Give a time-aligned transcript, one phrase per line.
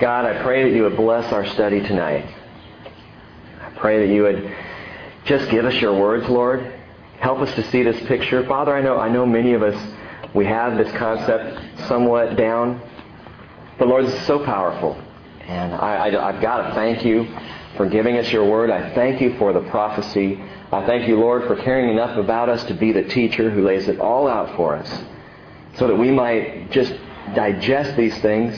[0.00, 2.26] God, I pray that you would bless our study tonight.
[3.60, 4.52] I pray that you would
[5.24, 6.80] just give us your words, Lord.
[7.20, 8.44] Help us to see this picture.
[8.46, 9.80] Father, I know, I know many of us,
[10.34, 12.82] we have this concept somewhat down.
[13.78, 15.00] But Lord, this is so powerful.
[15.46, 17.28] And I, I, I've got to thank you
[17.76, 18.70] for giving us your word.
[18.70, 20.42] I thank you for the prophecy.
[20.72, 23.86] I thank you, Lord, for caring enough about us to be the teacher who lays
[23.86, 25.04] it all out for us
[25.76, 26.92] so that we might just
[27.36, 28.56] digest these things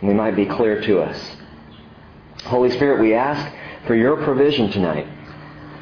[0.00, 1.36] and they might be clear to us.
[2.44, 3.52] Holy Spirit, we ask
[3.86, 5.06] for your provision tonight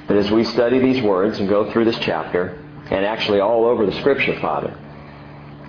[0.08, 2.58] that as we study these words and go through this chapter,
[2.90, 4.76] and actually all over the Scripture, Father,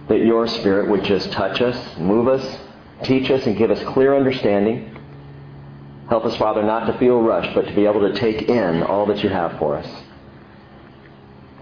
[0.09, 2.59] that your Spirit would just touch us, move us,
[3.03, 4.91] teach us, and give us clear understanding.
[6.09, 9.05] Help us, Father, not to feel rushed, but to be able to take in all
[9.07, 10.03] that you have for us.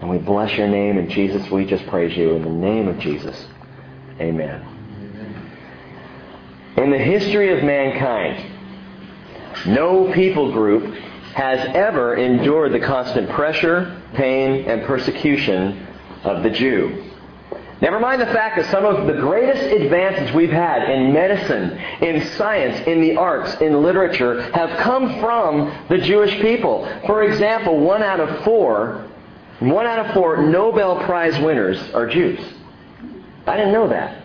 [0.00, 2.98] And we bless your name, and Jesus, we just praise you in the name of
[2.98, 3.46] Jesus.
[4.20, 4.73] Amen.
[6.76, 8.50] In the history of mankind,
[9.66, 10.94] no people group
[11.34, 15.86] has ever endured the constant pressure, pain, and persecution
[16.24, 17.04] of the Jew.
[17.80, 22.26] Never mind the fact that some of the greatest advances we've had in medicine, in
[22.36, 26.88] science, in the arts, in literature have come from the Jewish people.
[27.06, 29.06] For example, one out of four,
[29.60, 32.40] one out of four Nobel Prize winners are Jews.
[33.46, 34.23] I didn't know that.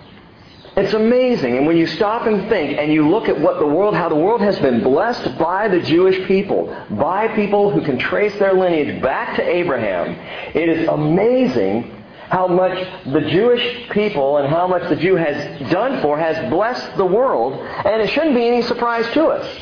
[0.80, 1.58] It's amazing.
[1.58, 4.16] And when you stop and think and you look at what the world, how the
[4.16, 9.02] world has been blessed by the Jewish people, by people who can trace their lineage
[9.02, 10.16] back to Abraham,
[10.56, 11.96] it is amazing
[12.30, 16.96] how much the Jewish people and how much the Jew has done for, has blessed
[16.96, 19.60] the world, and it shouldn't be any surprise to us.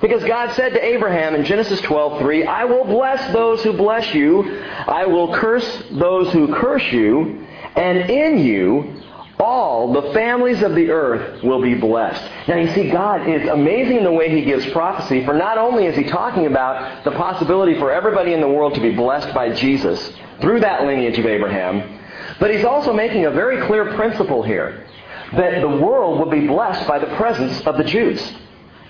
[0.00, 4.60] Because God said to Abraham in Genesis 12:3, "I will bless those who bless you,
[4.88, 8.96] I will curse those who curse you, and in you
[9.38, 12.22] all the families of the earth will be blessed.
[12.48, 15.86] Now you see, God is amazing in the way He gives prophecy, for not only
[15.86, 19.52] is He talking about the possibility for everybody in the world to be blessed by
[19.52, 22.00] Jesus through that lineage of Abraham,
[22.40, 24.86] but He's also making a very clear principle here
[25.32, 28.32] that the world will be blessed by the presence of the Jews.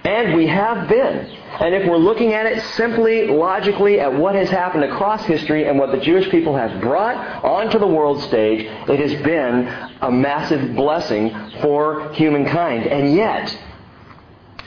[0.06, 1.26] And we have been.
[1.58, 5.80] And if we're looking at it simply, logically, at what has happened across history and
[5.80, 9.66] what the Jewish people have brought onto the world stage, it has been
[10.00, 12.86] a massive blessing for humankind.
[12.86, 13.58] And yet,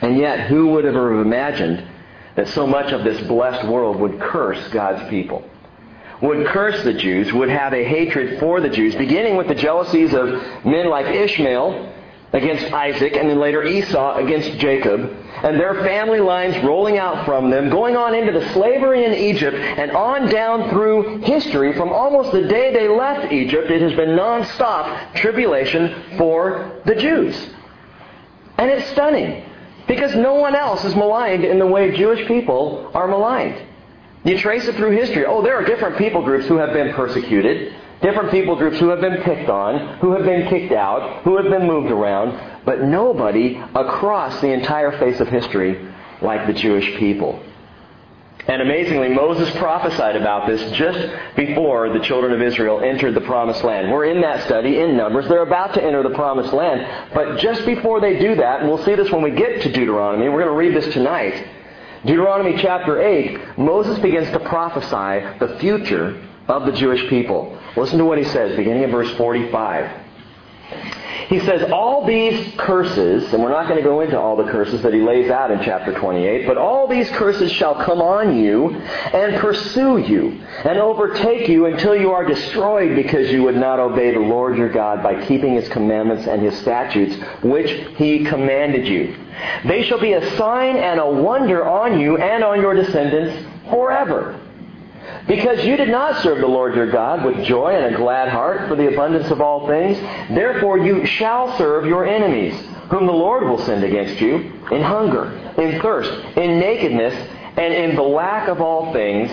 [0.01, 1.87] and yet, who would have imagined
[2.35, 5.47] that so much of this blessed world would curse God's people?
[6.21, 10.13] Would curse the Jews, would have a hatred for the Jews, beginning with the jealousies
[10.13, 10.27] of
[10.65, 11.88] men like Ishmael
[12.31, 15.01] against Isaac, and then later Esau against Jacob,
[15.43, 19.55] and their family lines rolling out from them, going on into the slavery in Egypt,
[19.55, 24.09] and on down through history from almost the day they left Egypt, it has been
[24.09, 27.49] nonstop tribulation for the Jews.
[28.57, 29.43] And it's stunning,
[29.87, 33.65] because no one else is maligned in the way Jewish people are maligned.
[34.23, 35.25] You trace it through history.
[35.25, 37.73] Oh, there are different people groups who have been persecuted.
[38.01, 41.49] Different people groups who have been picked on, who have been kicked out, who have
[41.49, 45.85] been moved around, but nobody across the entire face of history
[46.21, 47.43] like the Jewish people.
[48.47, 53.63] And amazingly, Moses prophesied about this just before the children of Israel entered the promised
[53.63, 53.91] land.
[53.91, 55.27] We're in that study in Numbers.
[55.27, 57.11] They're about to enter the promised land.
[57.13, 60.29] But just before they do that, and we'll see this when we get to Deuteronomy,
[60.29, 61.47] we're going to read this tonight.
[62.05, 67.57] Deuteronomy chapter 8, Moses begins to prophesy the future of the Jewish people.
[67.77, 70.07] Listen to what he says, beginning in verse 45.
[71.29, 74.81] He says, All these curses, and we're not going to go into all the curses
[74.81, 78.71] that he lays out in chapter 28, but all these curses shall come on you
[78.71, 84.11] and pursue you and overtake you until you are destroyed because you would not obey
[84.11, 89.15] the Lord your God by keeping his commandments and his statutes, which he commanded you.
[89.65, 94.38] They shall be a sign and a wonder on you and on your descendants forever.
[95.29, 98.67] Because you did not serve the Lord your God with joy and a glad heart
[98.67, 102.59] for the abundance of all things, therefore you shall serve your enemies,
[102.89, 107.13] whom the Lord will send against you, in hunger, in thirst, in nakedness,
[107.57, 109.29] and in the lack of all things,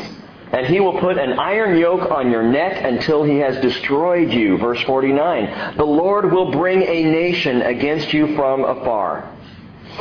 [0.53, 4.59] and he will put an iron yoke on your neck until he has destroyed you.
[4.59, 5.79] Verse 49.
[5.79, 9.32] The Lord will bring a nation against you from afar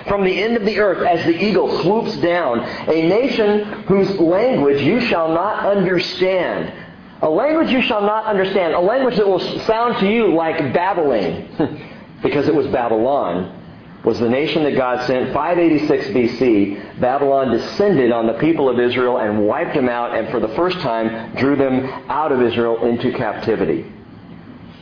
[0.07, 4.81] from the end of the earth as the eagle swoops down, a nation whose language
[4.81, 6.73] you shall not understand.
[7.21, 11.47] A language you shall not understand, a language that will sound to you like babbling,
[12.23, 13.61] because it was Babylon,
[14.03, 15.33] was the nation that God sent.
[15.33, 20.39] 586 BC, Babylon descended on the people of Israel and wiped them out, and for
[20.39, 23.91] the first time drew them out of Israel into captivity.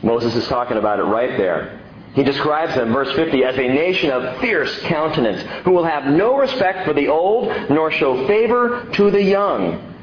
[0.02, 1.80] Moses is talking about it right there
[2.14, 6.36] He describes them, verse 50, as a nation of fierce countenance, who will have no
[6.36, 9.93] respect for the old, nor show favor to the young.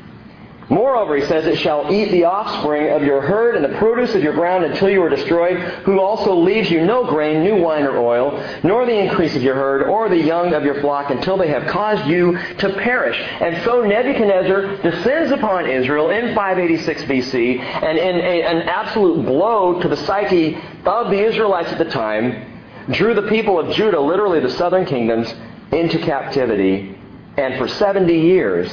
[0.72, 4.24] Moreover, he says, it shall eat the offspring of your herd and the produce of
[4.24, 7.98] your ground until you are destroyed, who also leaves you no grain, new wine or
[7.98, 11.50] oil, nor the increase of your herd, or the young of your flock, until they
[11.50, 13.18] have caused you to perish.
[13.20, 19.82] And so Nebuchadnezzar descends upon Israel in 586 BC, and in a, an absolute blow
[19.82, 24.40] to the psyche of the Israelites at the time, drew the people of Judah, literally
[24.40, 25.36] the southern kingdoms,
[25.74, 26.98] into captivity.
[27.36, 28.72] And for 70 years,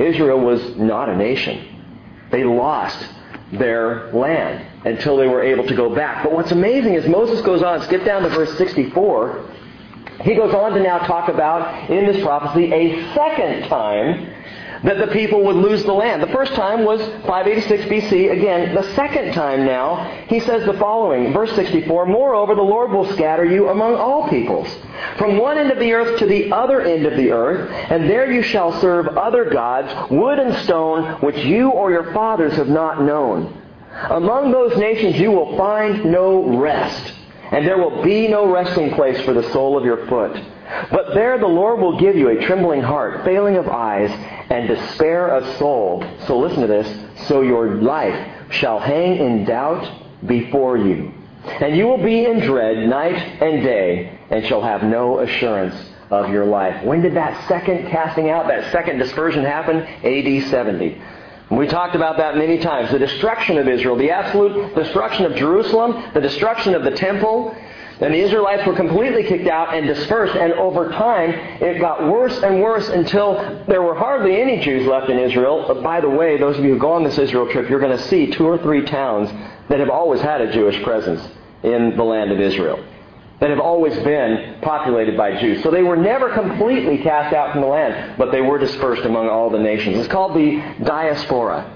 [0.00, 1.82] Israel was not a nation.
[2.30, 3.06] They lost
[3.52, 6.24] their land until they were able to go back.
[6.24, 9.50] But what's amazing is Moses goes on, skip down to verse 64.
[10.22, 14.32] He goes on to now talk about, in this prophecy, a second time
[14.84, 16.22] that the people would lose the land.
[16.22, 18.32] The first time was 586 BC.
[18.32, 23.10] Again, the second time now, he says the following, verse 64, Moreover, the Lord will
[23.12, 24.68] scatter you among all peoples,
[25.18, 28.30] from one end of the earth to the other end of the earth, and there
[28.30, 33.02] you shall serve other gods, wood and stone, which you or your fathers have not
[33.02, 33.56] known.
[33.92, 37.12] Among those nations you will find no rest,
[37.50, 40.40] and there will be no resting place for the sole of your foot.
[40.90, 44.10] But there the Lord will give you a trembling heart, failing of eyes,
[44.50, 46.04] and despair of soul.
[46.26, 47.26] So listen to this.
[47.28, 49.88] So your life shall hang in doubt
[50.26, 51.14] before you.
[51.44, 55.74] And you will be in dread night and day, and shall have no assurance
[56.10, 56.84] of your life.
[56.84, 59.76] When did that second casting out, that second dispersion happen?
[59.78, 61.00] AD 70.
[61.50, 62.90] We talked about that many times.
[62.90, 67.56] The destruction of Israel, the absolute destruction of Jerusalem, the destruction of the temple,
[68.00, 71.30] and the Israelites were completely kicked out and dispersed, and over time
[71.60, 73.34] it got worse and worse until
[73.68, 75.64] there were hardly any Jews left in Israel.
[75.68, 77.96] But by the way, those of you who go on this Israel trip, you're going
[77.96, 79.28] to see two or three towns
[79.68, 81.20] that have always had a Jewish presence
[81.62, 82.82] in the land of Israel,
[83.38, 85.62] that have always been populated by Jews.
[85.62, 89.28] So they were never completely cast out from the land, but they were dispersed among
[89.28, 89.98] all the nations.
[89.98, 91.70] It's called the diaspora,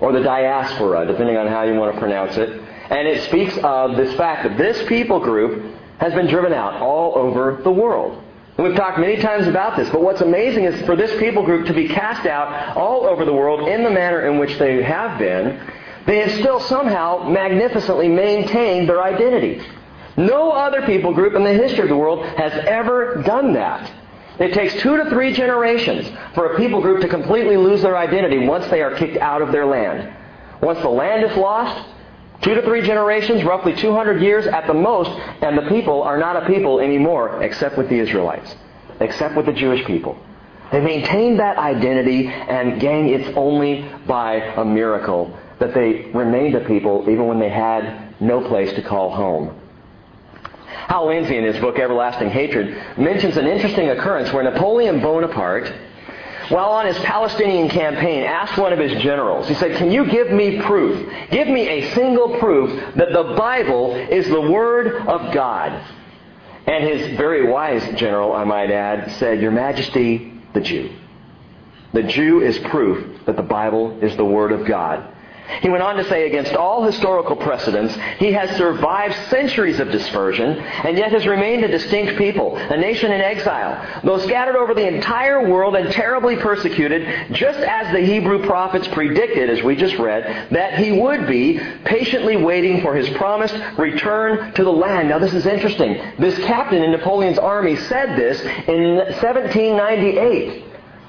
[0.00, 2.62] or the diaspora, depending on how you want to pronounce it.
[2.90, 7.16] And it speaks of this fact that this people group has been driven out all
[7.16, 8.22] over the world.
[8.56, 11.66] And we've talked many times about this, but what's amazing is for this people group
[11.66, 15.18] to be cast out all over the world in the manner in which they have
[15.18, 15.60] been,
[16.06, 19.60] they have still somehow magnificently maintained their identity.
[20.16, 23.90] No other people group in the history of the world has ever done that.
[24.38, 28.46] It takes two to three generations for a people group to completely lose their identity
[28.46, 30.14] once they are kicked out of their land.
[30.60, 31.88] Once the land is lost,
[32.42, 35.10] Two to three generations, roughly 200 years at the most,
[35.42, 38.54] and the people are not a people anymore, except with the Israelites,
[39.00, 40.18] except with the Jewish people.
[40.72, 46.64] They maintained that identity, and gang, it's only by a miracle that they remained a
[46.66, 49.60] people even when they had no place to call home.
[50.66, 55.72] Hal Lindsey, in his book Everlasting Hatred, mentions an interesting occurrence where Napoleon Bonaparte
[56.48, 60.30] while on his Palestinian campaign, asked one of his generals, he said, Can you give
[60.30, 61.10] me proof?
[61.30, 65.72] Give me a single proof that the Bible is the Word of God.
[66.66, 70.90] And his very wise general, I might add, said, Your Majesty, the Jew.
[71.92, 75.13] The Jew is proof that the Bible is the Word of God.
[75.60, 80.58] He went on to say, against all historical precedents, he has survived centuries of dispersion
[80.58, 84.86] and yet has remained a distinct people, a nation in exile, though scattered over the
[84.86, 90.50] entire world and terribly persecuted, just as the Hebrew prophets predicted, as we just read,
[90.50, 95.10] that he would be, patiently waiting for his promised return to the land.
[95.10, 96.00] Now, this is interesting.
[96.18, 100.63] This captain in Napoleon's army said this in 1798.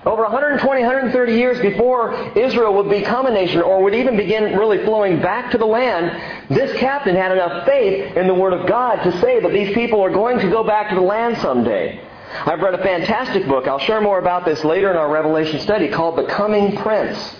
[0.05, 4.83] Over 120, 130 years before Israel would become a nation or would even begin really
[4.85, 8.97] flowing back to the land, this captain had enough faith in the Word of God
[9.03, 11.99] to say that these people are going to go back to the land someday.
[12.45, 13.67] I've read a fantastic book.
[13.67, 17.37] I'll share more about this later in our Revelation study called The Coming Prince.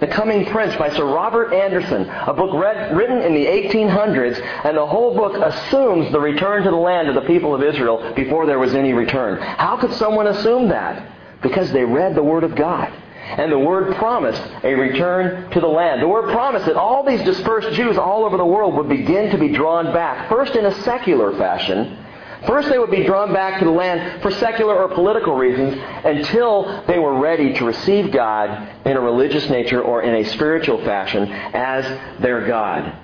[0.00, 4.76] The Coming Prince by Sir Robert Anderson, a book read, written in the 1800s, and
[4.76, 8.46] the whole book assumes the return to the land of the people of Israel before
[8.46, 9.40] there was any return.
[9.40, 11.17] How could someone assume that?
[11.42, 12.92] Because they read the Word of God.
[13.36, 16.00] And the Word promised a return to the land.
[16.00, 19.38] The Word promised that all these dispersed Jews all over the world would begin to
[19.38, 21.98] be drawn back, first in a secular fashion.
[22.46, 26.84] First, they would be drawn back to the land for secular or political reasons until
[26.86, 31.30] they were ready to receive God in a religious nature or in a spiritual fashion
[31.30, 32.96] as their God.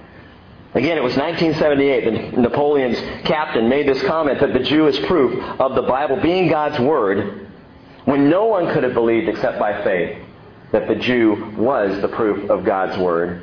[0.74, 5.42] Again, it was 1978 that Napoleon's captain made this comment that the Jew is proof
[5.60, 7.43] of the Bible being God's Word
[8.04, 10.18] when no one could have believed except by faith
[10.72, 13.42] that the Jew was the proof of God's Word.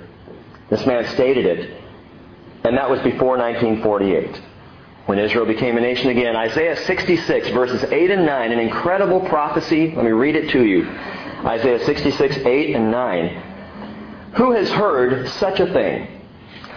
[0.70, 1.82] This man stated it,
[2.64, 4.42] and that was before 1948.
[5.06, 6.36] when Israel became a nation again.
[6.36, 9.94] Isaiah 66, verses 8 and 9, an incredible prophecy.
[9.96, 10.88] Let me read it to you.
[11.46, 13.44] Isaiah 66, 8 and 9.
[14.36, 16.22] Who has heard such a thing?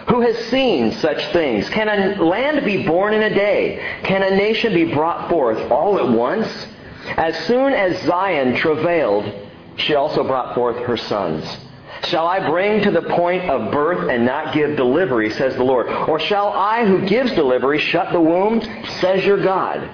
[0.09, 1.69] Who has seen such things?
[1.69, 4.01] Can a land be born in a day?
[4.03, 6.47] Can a nation be brought forth all at once?
[7.17, 9.31] As soon as Zion travailed,
[9.77, 11.45] she also brought forth her sons.
[12.05, 15.87] Shall I bring to the point of birth and not give delivery, says the Lord?
[15.87, 18.61] Or shall I, who gives delivery, shut the womb,
[18.99, 19.89] says your God?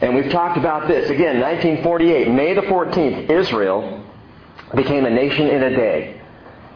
[0.00, 1.08] And we've talked about this.
[1.08, 4.04] Again, 1948, May the 14th, Israel
[4.74, 6.20] became a nation in a day.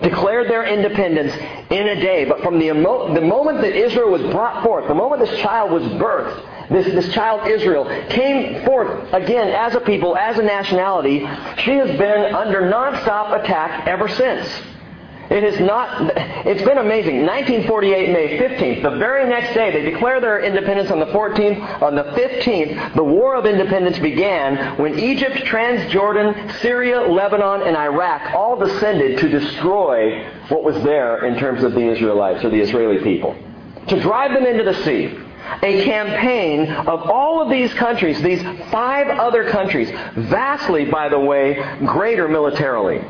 [0.03, 1.33] Declared their independence
[1.71, 2.25] in a day.
[2.25, 5.73] But from the, emo- the moment that Israel was brought forth, the moment this child
[5.73, 11.21] was birthed, this, this child Israel came forth again as a people, as a nationality.
[11.65, 14.49] She has been under nonstop attack ever since.
[15.31, 17.27] It is not, it's been amazing.
[17.27, 21.83] 1948, May 15th, the very next day, they declare their independence on the 14th.
[21.83, 28.35] On the 15th, the War of Independence began when Egypt, Transjordan, Syria, Lebanon, and Iraq
[28.35, 33.03] all descended to destroy what was there in terms of the Israelites or the Israeli
[33.03, 33.37] people.
[33.89, 35.28] To drive them into the sea
[35.63, 41.55] a campaign of all of these countries, these five other countries, vastly, by the way,
[41.85, 43.05] greater militarily.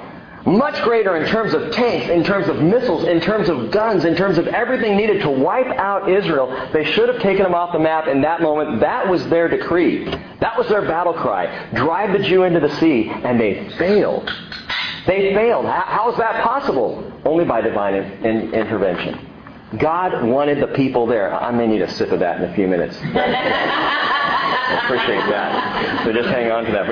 [0.46, 4.16] Much greater in terms of tanks, in terms of missiles, in terms of guns, in
[4.16, 6.70] terms of everything needed to wipe out Israel.
[6.72, 8.80] They should have taken them off the map in that moment.
[8.80, 10.04] That was their decree.
[10.40, 11.68] That was their battle cry.
[11.74, 13.10] Drive the Jew into the sea.
[13.10, 14.30] And they failed.
[15.06, 15.66] They failed.
[15.66, 17.12] How is that possible?
[17.24, 19.18] Only by divine in- intervention.
[19.76, 21.34] God wanted the people there.
[21.34, 22.96] I may need a sip of that in a few minutes.
[24.68, 26.04] I appreciate that.
[26.04, 26.88] So just hang on to that.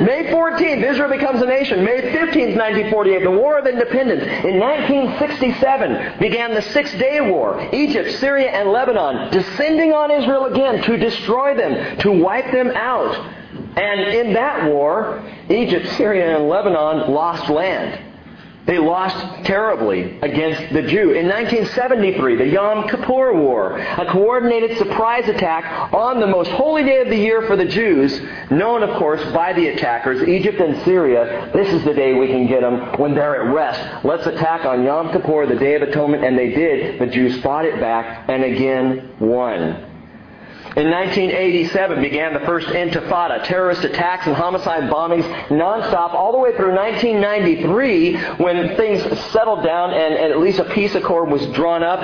[0.00, 1.84] May 14th, Israel becomes a nation.
[1.84, 4.22] May 15th, 1948, the War of Independence.
[4.44, 7.68] In 1967 began the Six Day War.
[7.74, 13.39] Egypt, Syria, and Lebanon descending on Israel again to destroy them, to wipe them out.
[13.80, 17.98] And in that war, Egypt, Syria, and Lebanon lost land.
[18.66, 21.12] They lost terribly against the Jew.
[21.12, 27.00] In 1973, the Yom Kippur War, a coordinated surprise attack on the most holy day
[27.00, 28.20] of the year for the Jews,
[28.50, 31.50] known, of course, by the attackers, Egypt and Syria.
[31.54, 34.04] This is the day we can get them when they're at rest.
[34.04, 37.00] Let's attack on Yom Kippur, the Day of Atonement, and they did.
[37.00, 39.89] The Jews fought it back and again won.
[40.76, 46.54] In 1987 began the first intifada, terrorist attacks and homicide bombings nonstop, all the way
[46.56, 51.82] through 1993 when things settled down and, and, at least a peace accord was drawn
[51.82, 51.98] up.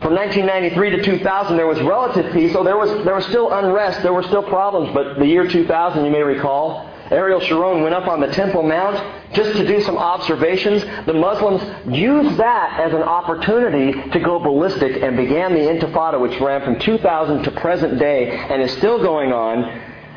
[0.00, 4.00] From 1993 to 2000 there was relative peace, so there was, there was still unrest,
[4.04, 8.06] there were still problems, but the year 2000 you may recall, Ariel Sharon went up
[8.06, 8.96] on the Temple Mount
[9.34, 10.84] just to do some observations.
[11.06, 11.62] The Muslims
[11.96, 16.78] used that as an opportunity to go ballistic and began the Intifada, which ran from
[16.78, 19.64] 2000 to present day and is still going on.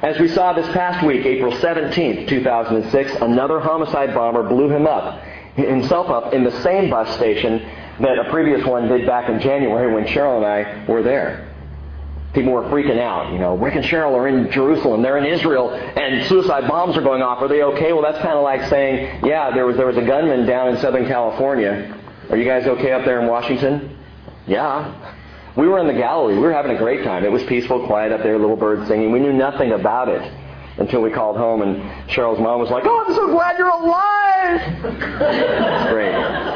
[0.02, 5.22] As we saw this past week, April 17, 2006, another homicide bomber blew him up,
[5.56, 7.60] himself up in the same bus station
[8.00, 11.51] that a previous one did back in January when Cheryl and I were there.
[12.34, 13.34] People were freaking out.
[13.34, 15.02] You know, Rick and Cheryl are in Jerusalem.
[15.02, 17.42] They're in Israel, and suicide bombs are going off.
[17.42, 17.92] Are they okay?
[17.92, 20.78] Well, that's kind of like saying, yeah, there was there was a gunman down in
[20.78, 21.98] Southern California.
[22.30, 23.98] Are you guys okay up there in Washington?
[24.48, 25.18] Yeah.
[25.58, 26.36] We were in the Galilee.
[26.36, 27.26] We were having a great time.
[27.26, 29.12] It was peaceful, quiet up there, little birds singing.
[29.12, 30.22] We knew nothing about it
[30.78, 34.62] until we called home, and Cheryl's mom was like, "Oh, I'm so glad you're alive."
[35.20, 36.51] That's great.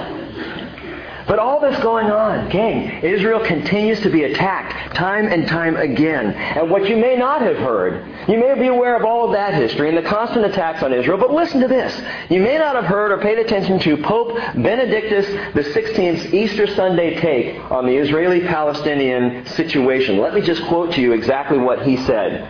[1.27, 6.33] But all this going on, gang, Israel continues to be attacked time and time again.
[6.33, 9.55] And what you may not have heard, you may be aware of all of that
[9.55, 11.99] history and the constant attacks on Israel, but listen to this.
[12.29, 17.59] You may not have heard or paid attention to Pope Benedictus XVI's Easter Sunday take
[17.71, 20.19] on the Israeli-Palestinian situation.
[20.19, 22.47] Let me just quote to you exactly what he said.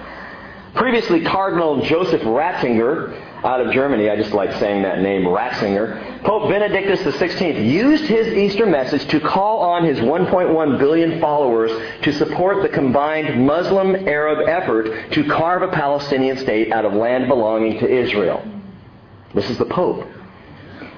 [0.74, 4.10] Previously, Cardinal Joseph Ratzinger out of Germany.
[4.10, 6.24] I just like saying that name, Ratzinger.
[6.24, 11.72] Pope Benedictus XVI used his Easter message to call on his 1.1 billion followers
[12.02, 17.80] to support the combined Muslim-Arab effort to carve a Palestinian state out of land belonging
[17.80, 18.46] to Israel.
[19.34, 20.08] This is the Pope.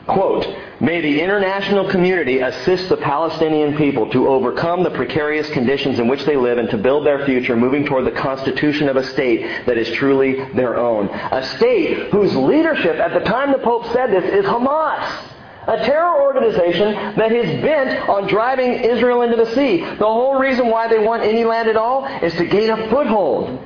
[0.07, 0.47] Quote,
[0.79, 6.23] May the international community assist the Palestinian people to overcome the precarious conditions in which
[6.23, 9.77] they live and to build their future moving toward the constitution of a state that
[9.77, 11.09] is truly their own.
[11.09, 15.33] A state whose leadership at the time the Pope said this is Hamas.
[15.67, 19.81] A terror organization that is bent on driving Israel into the sea.
[19.81, 23.59] The whole reason why they want any land at all is to gain a foothold.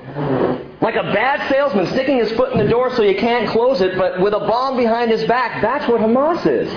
[0.82, 3.98] Like a bad salesman sticking his foot in the door so you can't close it,
[3.98, 5.62] but with a bomb behind his back.
[5.62, 6.74] That's what Hamas is.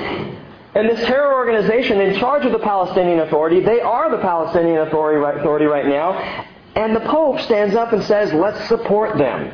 [0.74, 5.18] And this terror organization in charge of the Palestinian Authority, they are the Palestinian Authority
[5.18, 6.12] right, authority right now,
[6.76, 9.52] and the Pope stands up and says, let's support them.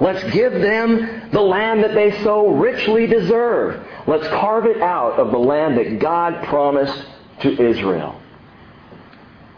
[0.00, 3.86] Let's give them the land that they so richly deserve.
[4.06, 7.06] Let's carve it out of the land that God promised
[7.40, 8.20] to Israel.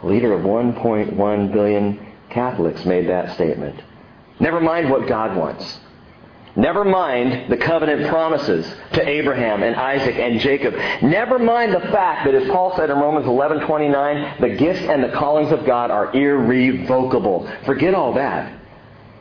[0.03, 3.81] A leader of 1.1 billion Catholics made that statement.
[4.41, 5.79] Never mind what God wants.
[6.57, 10.75] Never mind the covenant promises to Abraham and Isaac and Jacob.
[11.03, 15.11] Never mind the fact that, as Paul said in Romans 11:29, the gifts and the
[15.11, 17.49] callings of God are irrevocable.
[17.65, 18.53] Forget all that.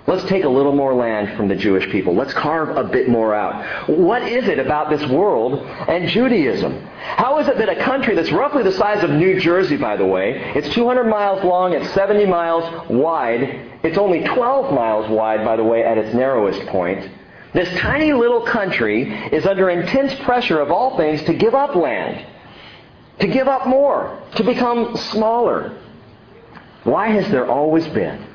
[0.10, 2.16] Let's take a little more land from the Jewish people.
[2.16, 3.88] Let's carve a bit more out.
[3.88, 6.84] What is it about this world and Judaism?
[6.98, 10.08] How is it that a country that's roughly the size of New Jersey, by the
[10.08, 15.56] way, it's 200 miles long, it's 70 miles wide, it's only 12 miles wide, by
[15.56, 17.08] the way, at its narrowest point.
[17.54, 22.25] This tiny little country is under intense pressure of all things to give up land,
[23.20, 25.78] to give up more, to become smaller.
[26.84, 28.25] Why has there always been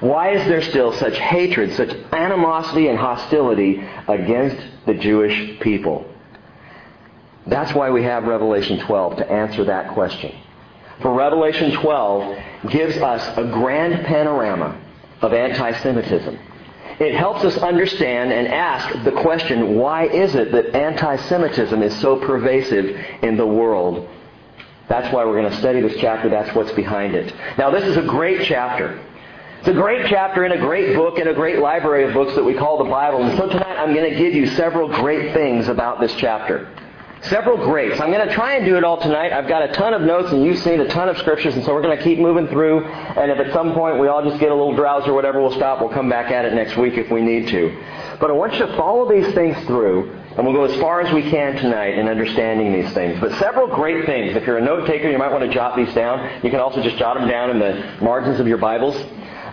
[0.00, 6.06] why is there still such hatred, such animosity and hostility against the Jewish people?
[7.46, 10.34] That's why we have Revelation 12 to answer that question.
[11.02, 12.38] For Revelation 12
[12.70, 14.80] gives us a grand panorama
[15.22, 16.38] of anti-Semitism.
[16.98, 22.16] It helps us understand and ask the question, why is it that anti-Semitism is so
[22.16, 24.06] pervasive in the world?
[24.88, 26.28] That's why we're going to study this chapter.
[26.28, 27.34] That's what's behind it.
[27.56, 29.00] Now, this is a great chapter.
[29.60, 32.42] It's a great chapter in a great book in a great library of books that
[32.42, 33.22] we call the Bible.
[33.22, 36.66] And so tonight I'm going to give you several great things about this chapter.
[37.24, 38.00] Several greats.
[38.00, 39.34] I'm going to try and do it all tonight.
[39.34, 41.74] I've got a ton of notes and you've seen a ton of scriptures and so
[41.74, 42.86] we're going to keep moving through.
[42.86, 45.52] And if at some point we all just get a little drowsy or whatever, we'll
[45.52, 45.80] stop.
[45.80, 47.84] We'll come back at it next week if we need to.
[48.18, 51.12] But I want you to follow these things through and we'll go as far as
[51.12, 53.20] we can tonight in understanding these things.
[53.20, 54.34] But several great things.
[54.36, 56.42] If you're a note taker, you might want to jot these down.
[56.42, 58.96] You can also just jot them down in the margins of your Bibles.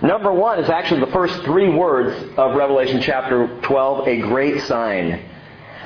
[0.02, 5.20] Number one is actually the first three words of Revelation chapter 12, a great sign.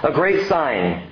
[0.04, 1.08] A great sign.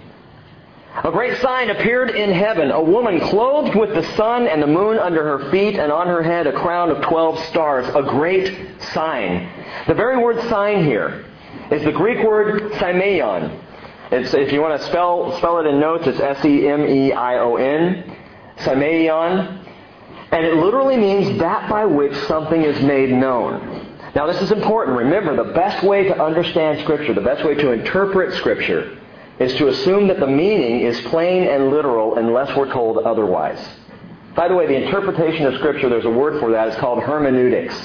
[1.04, 4.98] A great sign appeared in heaven, a woman clothed with the sun and the moon
[4.98, 7.88] under her feet, and on her head a crown of twelve stars.
[7.96, 9.50] A great sign.
[9.88, 11.26] The very word sign here
[11.72, 13.64] is the Greek word semeion.
[14.12, 18.04] It's, if you want to spell, spell it in notes, it's S-E-M-E-I-O-N.
[18.58, 19.69] Semeion.
[20.32, 23.98] And it literally means that by which something is made known.
[24.16, 24.98] Now this is important.
[24.98, 28.98] Remember, the best way to understand Scripture, the best way to interpret Scripture,
[29.40, 33.60] is to assume that the meaning is plain and literal unless we're told otherwise.
[34.36, 36.68] By the way, the interpretation of Scripture, there's a word for that.
[36.68, 37.76] It's called hermeneutics.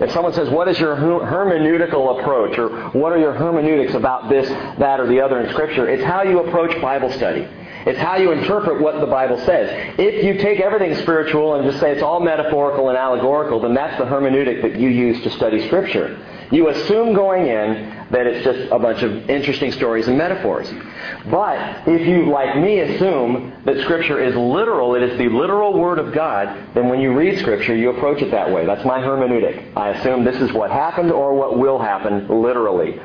[0.00, 4.48] If someone says, what is your hermeneutical approach, or what are your hermeneutics about this,
[4.48, 7.46] that, or the other in Scripture, it's how you approach Bible study.
[7.86, 9.94] It's how you interpret what the Bible says.
[9.98, 13.98] If you take everything spiritual and just say it's all metaphorical and allegorical, then that's
[13.98, 16.18] the hermeneutic that you use to study Scripture.
[16.50, 20.70] You assume going in that it's just a bunch of interesting stories and metaphors.
[21.30, 25.98] But if you, like me, assume that Scripture is literal, it is the literal Word
[25.98, 28.66] of God, then when you read Scripture, you approach it that way.
[28.66, 29.76] That's my hermeneutic.
[29.76, 33.00] I assume this is what happened or what will happen literally.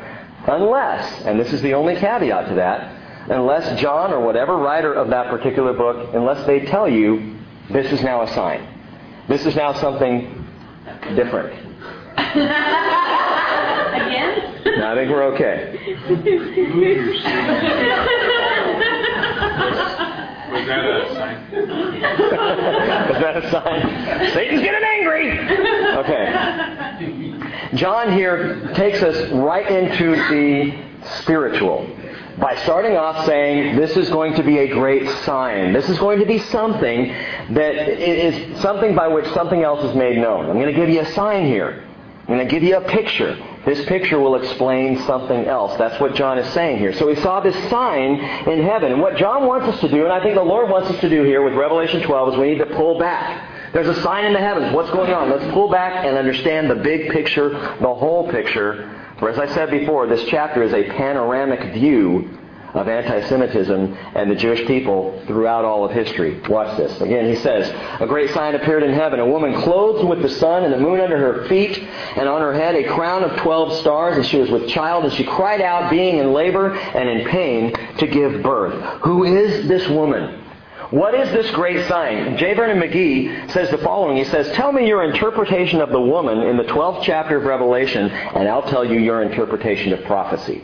[0.47, 5.09] Unless, and this is the only caveat to that, unless John or whatever writer of
[5.09, 7.37] that particular book, unless they tell you
[7.69, 8.67] this is now a sign.
[9.27, 10.45] This is now something
[11.15, 11.53] different.
[12.17, 12.51] Again?
[14.77, 15.77] No, I think we're okay.
[20.51, 21.35] Was that a sign?
[23.15, 24.31] Is that a sign?
[24.33, 25.39] Satan's getting angry!
[25.97, 27.75] Okay.
[27.75, 30.73] John here takes us right into the
[31.21, 31.87] spiritual
[32.37, 35.71] by starting off saying this is going to be a great sign.
[35.73, 37.07] This is going to be something
[37.51, 40.49] that is something by which something else is made known.
[40.49, 41.83] I'm going to give you a sign here.
[42.27, 43.37] I'm going to give you a picture.
[43.65, 45.77] This picture will explain something else.
[45.77, 46.91] That's what John is saying here.
[46.93, 48.15] So we saw this sign
[48.47, 48.91] in heaven.
[48.91, 51.09] And what John wants us to do, and I think the Lord wants us to
[51.09, 53.54] do here with Revelation 12, is we need to pull back.
[53.75, 54.73] There's a sign in the heavens.
[54.73, 55.29] What's going on?
[55.29, 58.89] Let's pull back and understand the big picture, the whole picture.
[59.19, 62.39] For as I said before, this chapter is a panoramic view
[62.73, 66.39] of anti-Semitism and the Jewish people throughout all of history.
[66.47, 67.01] Watch this.
[67.01, 70.63] Again, he says, A great sign appeared in heaven, a woman clothed with the sun
[70.63, 71.77] and the moon under her feet,
[72.15, 75.11] and on her head a crown of twelve stars, and she was with child, and
[75.11, 79.01] she cried out, being in labor and in pain, to give birth.
[79.01, 80.43] Who is this woman?
[80.95, 82.37] What is this great sign?
[82.37, 82.53] J.
[82.53, 84.15] Vernon McGee says the following.
[84.15, 88.09] He says, Tell me your interpretation of the woman in the 12th chapter of Revelation,
[88.09, 90.63] and I'll tell you your interpretation of prophecy.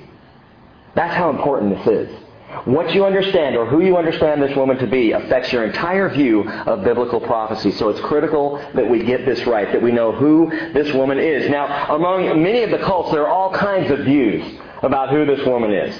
[0.95, 2.19] That's how important this is.
[2.63, 6.49] What you understand or who you understand this woman to be affects your entire view
[6.49, 7.71] of biblical prophecy.
[7.71, 11.49] So it's critical that we get this right, that we know who this woman is.
[11.49, 14.45] Now, among many of the cults, there are all kinds of views
[14.81, 15.93] about who this woman is.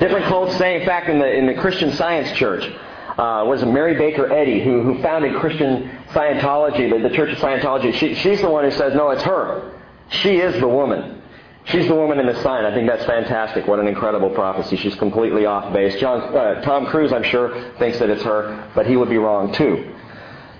[0.00, 2.70] Different cults say, in fact, in the, in the Christian Science Church,
[3.18, 7.94] uh, was Mary Baker Eddy, who, who founded Christian Scientology, the, the Church of Scientology.
[7.94, 9.80] She, she's the one who says, no, it's her.
[10.10, 11.22] She is the woman.
[11.64, 12.64] She's the woman in the sign.
[12.64, 13.66] I think that's fantastic.
[13.66, 14.76] What an incredible prophecy.
[14.76, 15.98] She's completely off base.
[16.00, 19.52] John, uh, Tom Cruise, I'm sure, thinks that it's her, but he would be wrong
[19.52, 19.92] too.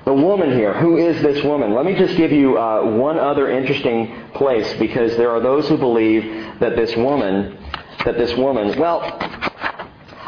[0.04, 1.74] The woman here, who is this woman?
[1.74, 5.76] Let me just give you uh, one other interesting place because there are those who
[5.76, 7.58] believe that this woman,
[8.04, 9.00] that this woman, well,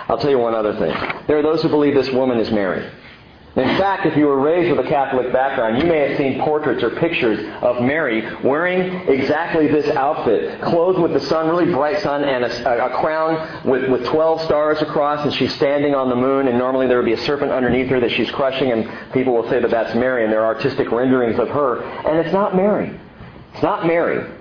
[0.09, 0.94] I'll tell you one other thing.
[1.27, 2.90] There are those who believe this woman is Mary.
[3.57, 6.83] In fact, if you were raised with a Catholic background, you may have seen portraits
[6.83, 12.23] or pictures of Mary wearing exactly this outfit, clothed with the sun, really bright sun,
[12.23, 16.47] and a, a, crown with, with 12 stars across, and she's standing on the moon,
[16.47, 19.49] and normally there would be a serpent underneath her that she's crushing, and people will
[19.49, 21.83] say that that's Mary, and there are artistic renderings of her.
[21.83, 22.97] And it's not Mary.
[23.55, 24.38] It's not Mary.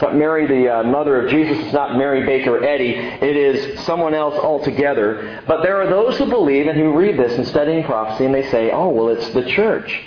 [0.00, 1.58] Not Mary, the uh, mother of Jesus.
[1.66, 2.90] is not Mary Baker Eddy.
[2.90, 5.42] It is someone else altogether.
[5.46, 8.48] But there are those who believe and who read this and studying prophecy and they
[8.50, 10.00] say, oh, well, it's the church.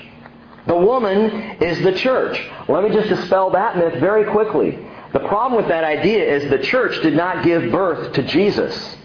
[0.68, 2.42] The woman is the church.
[2.70, 4.80] Let me just dispel that myth very quickly.
[5.12, 8.96] The problem with that idea is the church did not give birth to Jesus.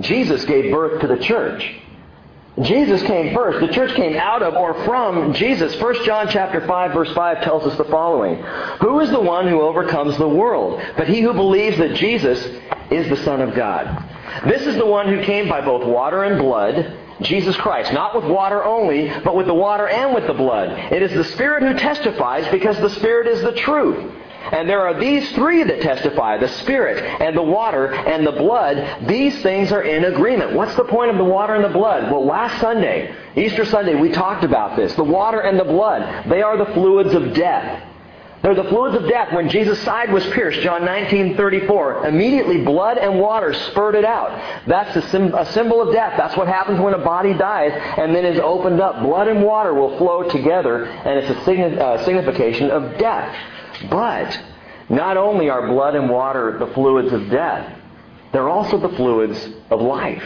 [0.00, 1.80] Jesus gave birth to the church.
[2.62, 3.60] Jesus came first.
[3.60, 5.78] The church came out of or from Jesus.
[5.78, 8.42] 1 John chapter 5 verse 5 tells us the following.
[8.80, 10.80] Who is the one who overcomes the world?
[10.96, 12.42] But he who believes that Jesus
[12.90, 14.04] is the Son of God.
[14.46, 17.92] This is the one who came by both water and blood, Jesus Christ.
[17.92, 20.70] Not with water only, but with the water and with the blood.
[20.92, 24.12] It is the Spirit who testifies because the Spirit is the truth.
[24.52, 29.06] And there are these three that testify the Spirit and the water and the blood.
[29.08, 30.52] These things are in agreement.
[30.54, 32.10] What's the point of the water and the blood?
[32.10, 34.94] Well, last Sunday, Easter Sunday, we talked about this.
[34.94, 37.92] The water and the blood, they are the fluids of death.
[38.42, 39.32] They're the fluids of death.
[39.32, 44.30] When Jesus' side was pierced, John 19:34, immediately blood and water spurted out.
[44.68, 46.14] That's a, sim- a symbol of death.
[46.16, 49.02] That's what happens when a body dies and then is opened up.
[49.02, 53.34] Blood and water will flow together, and it's a uh, signification of death.
[53.90, 54.38] But
[54.88, 57.72] not only are blood and water the fluids of death,
[58.32, 60.24] they're also the fluids of life.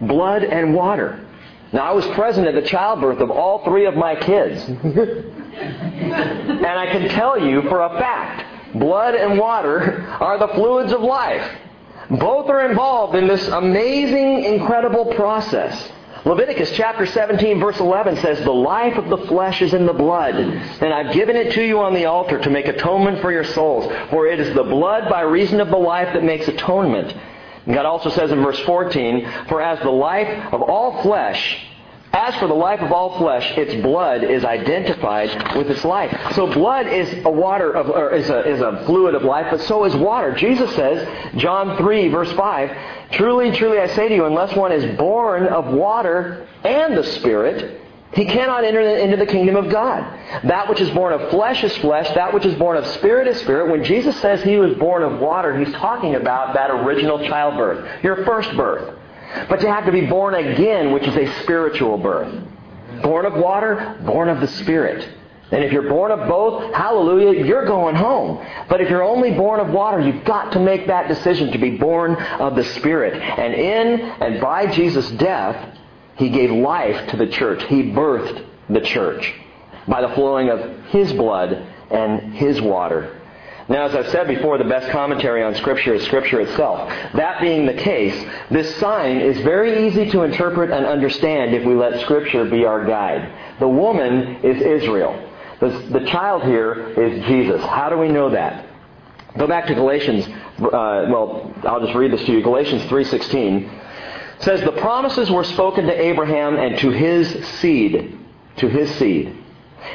[0.00, 1.26] Blood and water.
[1.72, 4.62] Now, I was present at the childbirth of all three of my kids.
[4.64, 11.00] and I can tell you for a fact, blood and water are the fluids of
[11.00, 11.48] life.
[12.10, 15.92] Both are involved in this amazing, incredible process.
[16.24, 20.34] Leviticus chapter 17 verse 11 says, The life of the flesh is in the blood,
[20.34, 23.90] and I've given it to you on the altar to make atonement for your souls.
[24.10, 27.16] For it is the blood by reason of the life that makes atonement.
[27.64, 31.69] And God also says in verse 14, For as the life of all flesh
[32.12, 36.34] as for the life of all flesh, its blood is identified with its life.
[36.34, 39.60] So blood is a water of, or is a, is a fluid of life, but
[39.60, 40.34] so is water.
[40.34, 44.96] Jesus says, John 3 verse 5, Truly, truly I say to you, unless one is
[44.96, 47.80] born of water and the Spirit,
[48.12, 50.02] he cannot enter into the kingdom of God.
[50.42, 52.12] That which is born of flesh is flesh.
[52.16, 53.70] That which is born of spirit is spirit.
[53.70, 58.24] When Jesus says he was born of water, he's talking about that original childbirth, your
[58.24, 58.99] first birth.
[59.48, 62.32] But you have to be born again, which is a spiritual birth.
[63.02, 65.08] Born of water, born of the Spirit.
[65.52, 68.44] And if you're born of both, hallelujah, you're going home.
[68.68, 71.76] But if you're only born of water, you've got to make that decision to be
[71.76, 73.14] born of the Spirit.
[73.14, 75.76] And in and by Jesus' death,
[76.16, 77.64] He gave life to the church.
[77.64, 79.34] He birthed the church
[79.88, 83.19] by the flowing of His blood and His water.
[83.70, 86.90] Now, as I've said before, the best commentary on Scripture is Scripture itself.
[87.14, 91.76] That being the case, this sign is very easy to interpret and understand if we
[91.76, 93.32] let Scripture be our guide.
[93.60, 95.24] The woman is Israel.
[95.60, 97.62] The, child here is Jesus.
[97.62, 98.66] How do we know that?
[99.38, 100.26] Go back to Galatians.
[100.26, 102.42] Uh, well, I'll just read this to you.
[102.42, 103.70] Galatians 3:16
[104.40, 108.18] says the promises were spoken to Abraham and to his seed,
[108.56, 109.39] to his seed.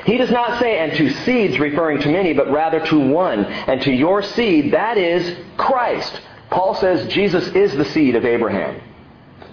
[0.05, 3.81] He does not say, and to seeds referring to many, but rather to one, and
[3.81, 6.21] to your seed, that is Christ.
[6.49, 8.81] Paul says Jesus is the seed of Abraham.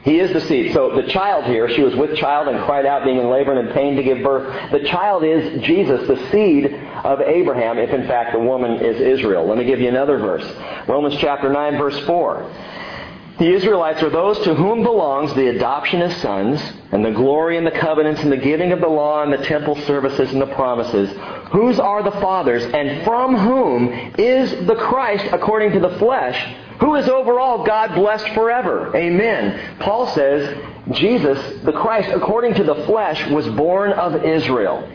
[0.03, 0.73] He is the seed.
[0.73, 3.69] So the child here, she was with child and cried out, being in labor and
[3.69, 4.73] in pain to give birth.
[4.73, 9.47] The child is Jesus, the seed of Abraham, if in fact the woman is Israel.
[9.47, 10.45] Let me give you another verse.
[10.89, 12.43] Romans chapter 9, verse 4.
[13.39, 16.61] The Israelites are those to whom belongs the adoption as sons,
[16.93, 19.75] and the glory and the covenants and the giving of the law and the temple
[19.87, 21.11] services and the promises.
[21.51, 26.95] Whose are the fathers, and from whom is the Christ according to the flesh, who
[26.97, 28.95] is over all God blessed forever.
[28.95, 29.79] Amen.
[29.81, 30.59] Paul says,
[30.93, 34.89] Jesus, the Christ, according to the flesh, was born of Israel.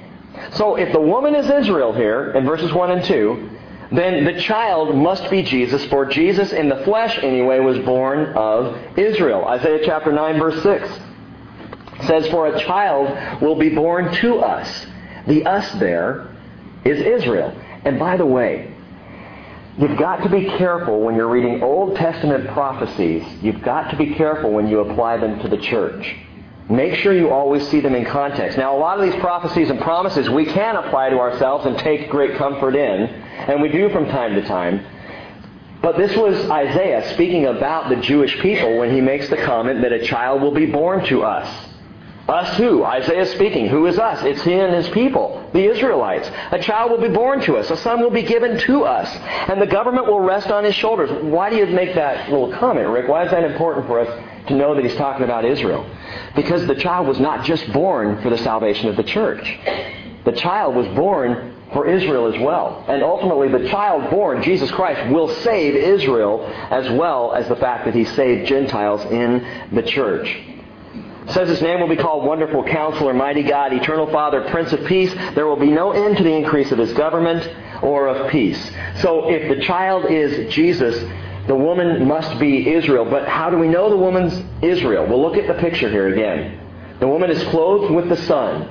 [0.52, 3.50] So if the woman is Israel here, in verses 1 and 2,
[3.92, 8.78] then the child must be Jesus, for Jesus in the flesh anyway was born of
[8.98, 9.46] Israel.
[9.46, 10.90] Isaiah chapter 9 verse 6
[12.06, 14.86] says, For a child will be born to us.
[15.28, 16.28] The us there
[16.84, 17.56] is Israel.
[17.86, 18.74] And by the way,
[19.78, 23.24] you've got to be careful when you're reading Old Testament prophecies.
[23.42, 26.16] You've got to be careful when you apply them to the church.
[26.70, 28.58] Make sure you always see them in context.
[28.58, 32.10] Now, a lot of these prophecies and promises we can apply to ourselves and take
[32.10, 34.86] great comfort in, and we do from time to time.
[35.82, 39.94] But this was Isaiah speaking about the Jewish people when he makes the comment that
[39.94, 41.48] a child will be born to us.
[42.28, 42.84] Us who?
[42.84, 43.68] Isaiah speaking.
[43.68, 44.22] Who is us?
[44.24, 46.30] It's he and his people, the Israelites.
[46.52, 47.72] A child will be born to us.
[47.72, 49.10] A son will be given to us.
[49.50, 51.10] And the government will rest on his shoulders.
[51.24, 53.08] Why do you make that little comment, Rick?
[53.08, 55.90] Why is that important for us to know that he's talking about Israel?
[56.36, 59.58] Because the child was not just born for the salvation of the church.
[60.26, 62.84] The child was born for Israel as well.
[62.90, 67.86] And ultimately, the child born, Jesus Christ, will save Israel as well as the fact
[67.86, 70.38] that he saved Gentiles in the church.
[71.30, 75.14] Says his name will be called Wonderful Counselor, Mighty God, Eternal Father, Prince of Peace.
[75.36, 77.48] There will be no end to the increase of his government
[77.84, 78.72] or of peace.
[79.02, 80.98] So if the child is Jesus,
[81.48, 83.06] the woman must be Israel.
[83.06, 85.06] But how do we know the woman's Israel?
[85.06, 86.60] We'll look at the picture here again.
[87.00, 88.64] The woman is clothed with the sun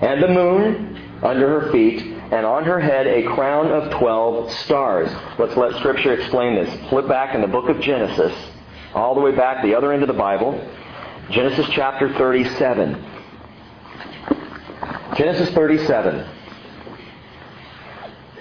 [0.00, 5.10] and the moon under her feet, and on her head a crown of twelve stars.
[5.38, 6.88] Let's let Scripture explain this.
[6.88, 8.32] Flip back in the book of Genesis,
[8.94, 10.60] all the way back, the other end of the Bible.
[11.30, 13.04] Genesis chapter 37.
[15.16, 16.24] Genesis 37.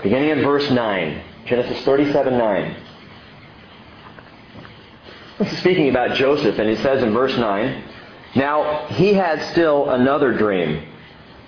[0.04, 1.24] Beginning in verse 9.
[1.48, 2.76] Genesis 37 9.
[5.39, 7.84] This is speaking about Joseph, and he says in verse 9,
[8.36, 10.88] Now he had still another dream,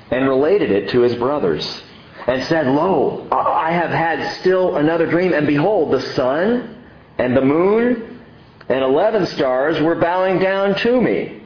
[0.10, 1.84] and related it to his brothers,
[2.26, 6.84] and said, Lo, I have had still another dream, and behold, the sun
[7.20, 8.17] and the moon
[8.70, 11.42] and eleven stars were bowing down to me.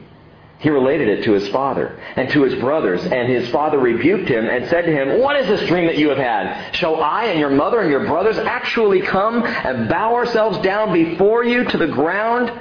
[0.62, 4.46] He related it to his father and to his brothers, and his father rebuked him
[4.46, 6.72] and said to him, What is this dream that you have had?
[6.72, 11.42] Shall I and your mother and your brothers actually come and bow ourselves down before
[11.44, 12.52] you to the ground?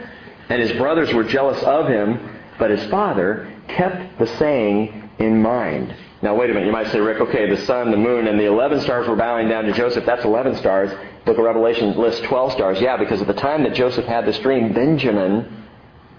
[0.50, 5.96] And his brothers were jealous of him, but his father kept the saying in mind.
[6.24, 6.66] Now, wait a minute.
[6.66, 9.48] You might say, Rick, okay, the sun, the moon, and the 11 stars were bowing
[9.48, 10.06] down to Joseph.
[10.06, 10.92] That's 11 stars.
[11.26, 12.82] Book of Revelation lists 12 stars.
[12.82, 15.66] Yeah, because at the time that Joseph had this dream, Benjamin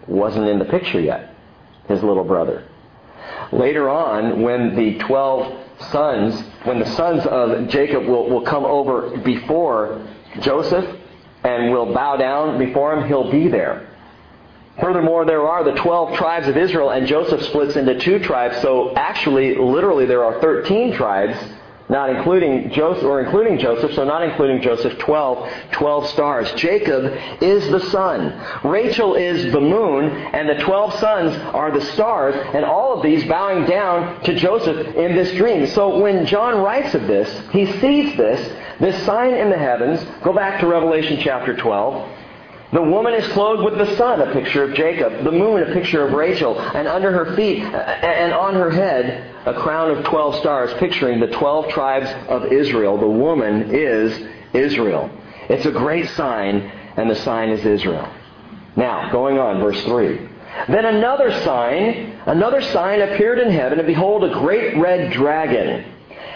[0.06, 1.34] wasn't in the picture yet
[1.88, 2.64] his little brother.
[3.50, 5.58] Later on, when the 12
[5.90, 10.06] sons, when the sons of Jacob will, will come over before
[10.40, 10.98] Joseph
[11.44, 13.88] and will bow down before him, he'll be there.
[14.80, 18.94] Furthermore, there are the 12 tribes of Israel, and Joseph splits into two tribes, so
[18.94, 21.36] actually, literally, there are 13 tribes
[21.88, 26.52] not including Joseph, or including Joseph, so not including Joseph, 12, 12 stars.
[26.52, 28.40] Jacob is the sun.
[28.64, 33.24] Rachel is the moon, and the 12 sons are the stars, and all of these
[33.24, 35.66] bowing down to Joseph in this dream.
[35.66, 40.02] So when John writes of this, he sees this, this sign in the heavens.
[40.22, 42.21] Go back to Revelation chapter 12.
[42.72, 45.24] The woman is clothed with the sun, a picture of Jacob.
[45.24, 46.58] The moon, a picture of Rachel.
[46.58, 51.26] And under her feet and on her head, a crown of 12 stars, picturing the
[51.26, 52.96] 12 tribes of Israel.
[52.96, 55.10] The woman is Israel.
[55.50, 56.60] It's a great sign,
[56.96, 58.10] and the sign is Israel.
[58.74, 60.28] Now, going on, verse 3.
[60.68, 65.91] Then another sign, another sign appeared in heaven, and behold, a great red dragon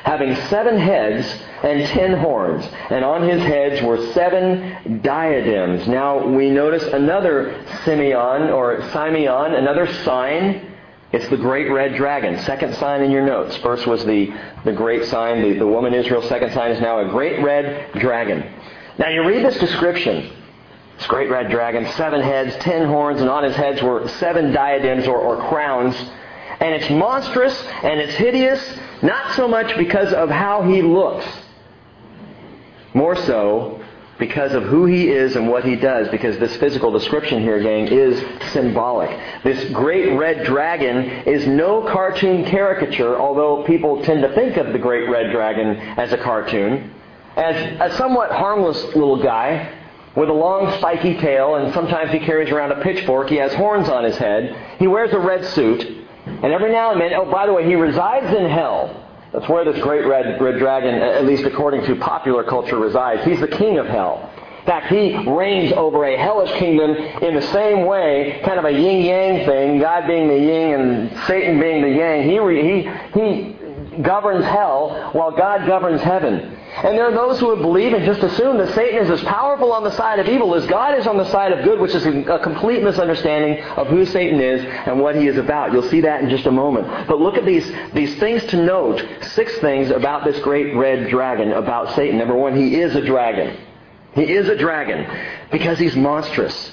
[0.07, 1.27] having seven heads
[1.65, 5.89] and ten horns, and on his heads were seven diadems.
[5.89, 10.75] Now we notice another semeion or semeion, another sign.
[11.13, 12.39] It's the great red dragon.
[12.45, 13.57] Second sign in your notes.
[13.57, 14.33] First was the,
[14.65, 16.23] the great sign, the, the woman Israel.
[16.23, 18.49] Second sign is now a great red dragon.
[18.99, 20.31] Now you read this description.
[20.99, 25.09] This great red dragon, seven heads, ten horns, and on his heads were seven diadems
[25.09, 25.97] or, or crowns.
[26.61, 31.27] And it's monstrous and it's hideous not so much because of how he looks,
[32.95, 33.83] more so
[34.19, 37.87] because of who he is and what he does, because this physical description here, gang,
[37.89, 39.11] is symbolic.
[39.45, 44.79] This great red dragon is no cartoon caricature, although people tend to think of the
[44.79, 46.91] great red dragon as a cartoon,
[47.37, 49.71] as a somewhat harmless little guy
[50.15, 53.29] with a long spiky tail, and sometimes he carries around a pitchfork.
[53.29, 54.57] He has horns on his head.
[54.79, 56.06] He wears a red suit.
[56.43, 59.05] And every now and then, oh, by the way, he resides in hell.
[59.33, 63.25] That's where this great red, red dragon, at least according to popular culture, resides.
[63.25, 64.33] He's the king of hell.
[64.61, 68.73] In fact, he reigns over a hellish kingdom in the same way, kind of a
[68.73, 72.23] yin-yang thing, God being the yin and Satan being the yang.
[72.25, 73.56] He, he, he
[74.03, 76.57] governs hell while God governs heaven.
[76.77, 79.73] And there are those who would believe and just assume that Satan is as powerful
[79.73, 82.05] on the side of evil as God is on the side of good, which is
[82.05, 85.73] a complete misunderstanding of who Satan is and what he is about.
[85.73, 87.09] You'll see that in just a moment.
[87.09, 89.03] But look at these, these things to note.
[89.23, 92.19] Six things about this great red dragon, about Satan.
[92.19, 93.57] Number one, he is a dragon.
[94.15, 95.07] He is a dragon
[95.51, 96.73] because he's monstrous.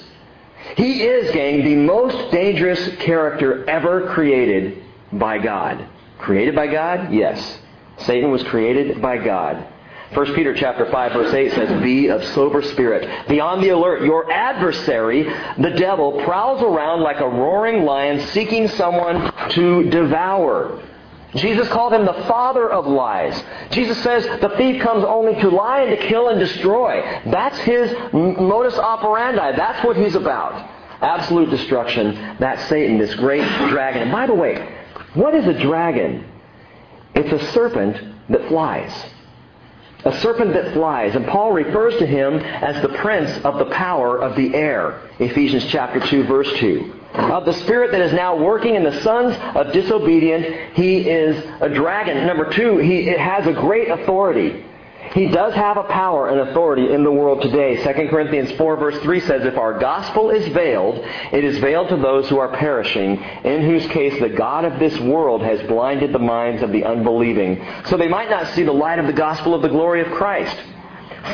[0.76, 4.82] He is, gang, the most dangerous character ever created
[5.12, 5.88] by God.
[6.18, 7.12] Created by God?
[7.12, 7.58] Yes.
[7.98, 9.66] Satan was created by God.
[10.12, 13.28] 1 Peter chapter 5 verse 8 says, Be of sober spirit.
[13.28, 14.02] Be on the alert.
[14.02, 15.24] Your adversary,
[15.58, 20.80] the devil, prowls around like a roaring lion seeking someone to devour.
[21.34, 23.42] Jesus called him the father of lies.
[23.70, 27.02] Jesus says the thief comes only to lie and to kill and destroy.
[27.26, 29.56] That's his modus operandi.
[29.56, 30.70] That's what he's about.
[31.00, 32.36] Absolute destruction.
[32.38, 34.02] That's Satan, this great dragon.
[34.02, 34.83] And by the way,
[35.14, 36.30] what is a dragon?
[37.14, 37.96] It's a serpent
[38.28, 38.92] that flies
[40.04, 41.14] a serpent that flies.
[41.14, 45.00] And Paul refers to him as the prince of the power of the air.
[45.18, 47.00] Ephesians chapter 2 verse 2.
[47.14, 51.68] Of the spirit that is now working in the sons of disobedience, he is a
[51.68, 52.26] dragon.
[52.26, 54.64] Number two, he has a great authority.
[55.12, 57.76] He does have a power and authority in the world today.
[57.76, 61.96] 2 Corinthians 4 verse 3 says, If our gospel is veiled, it is veiled to
[61.96, 66.18] those who are perishing, in whose case the God of this world has blinded the
[66.18, 69.62] minds of the unbelieving, so they might not see the light of the gospel of
[69.62, 70.56] the glory of Christ.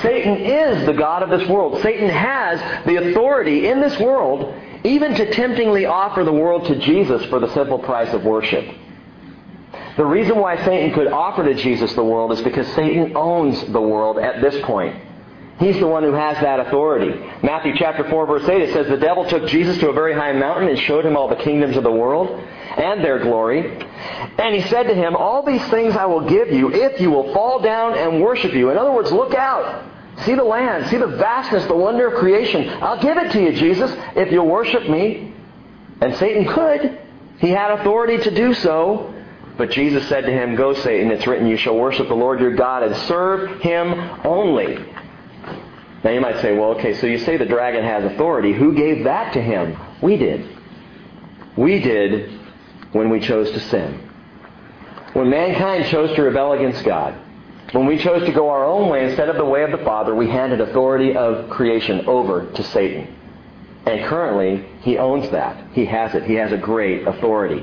[0.03, 1.83] Satan is the God of this world.
[1.83, 4.55] Satan has the authority in this world
[4.85, 8.65] even to temptingly offer the world to Jesus for the simple price of worship.
[9.97, 13.81] The reason why Satan could offer to Jesus the world is because Satan owns the
[13.81, 14.97] world at this point.
[15.59, 17.21] He's the one who has that authority.
[17.43, 20.33] Matthew chapter 4 verse 8 it says the devil took Jesus to a very high
[20.33, 22.31] mountain and showed him all the kingdoms of the world
[22.79, 23.79] and their glory.
[24.39, 27.35] And he said to him, all these things I will give you if you will
[27.35, 28.71] fall down and worship you.
[28.71, 29.85] In other words, look out.
[30.25, 30.89] See the land.
[30.89, 32.69] See the vastness, the wonder of creation.
[32.83, 35.35] I'll give it to you, Jesus, if you'll worship me.
[36.01, 36.99] And Satan could.
[37.39, 39.15] He had authority to do so.
[39.61, 42.55] But Jesus said to him, Go, Satan, it's written, You shall worship the Lord your
[42.55, 43.93] God and serve him
[44.25, 44.83] only.
[46.03, 48.55] Now you might say, Well, okay, so you say the dragon has authority.
[48.55, 49.79] Who gave that to him?
[50.01, 50.49] We did.
[51.59, 52.41] We did
[52.93, 54.09] when we chose to sin.
[55.13, 57.15] When mankind chose to rebel against God,
[57.73, 60.15] when we chose to go our own way instead of the way of the Father,
[60.15, 63.15] we handed authority of creation over to Satan.
[63.85, 65.63] And currently, he owns that.
[65.73, 66.25] He has it.
[66.25, 67.63] He has a great authority.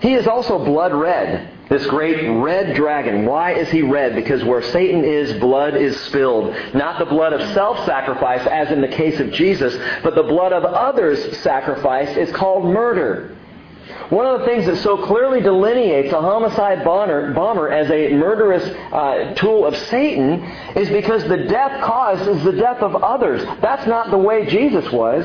[0.00, 1.50] He is also blood red.
[1.70, 3.24] This great red dragon.
[3.24, 4.14] Why is he red?
[4.14, 6.54] Because where Satan is, blood is spilled.
[6.74, 10.64] Not the blood of self-sacrifice, as in the case of Jesus, but the blood of
[10.64, 13.34] others' sacrifice is called murder.
[14.10, 18.62] One of the things that so clearly delineates a homicide bomber, bomber as a murderous
[18.92, 20.42] uh, tool of Satan
[20.76, 23.42] is because the death caused is the death of others.
[23.62, 25.24] That's not the way Jesus was.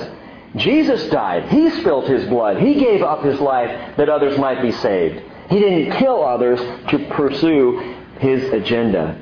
[0.55, 1.49] Jesus died.
[1.49, 2.57] He spilled his blood.
[2.57, 5.21] He gave up his life that others might be saved.
[5.49, 6.59] He didn't kill others
[6.89, 9.17] to pursue his agenda.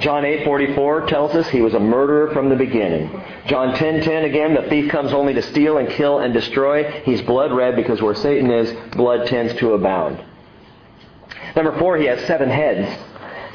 [0.00, 3.10] John 8:44 tells us he was a murderer from the beginning.
[3.46, 6.84] John 10:10 again, the thief comes only to steal and kill and destroy.
[7.04, 10.18] He's blood red because where Satan is, blood tends to abound.
[11.56, 12.88] Number 4, he has seven heads.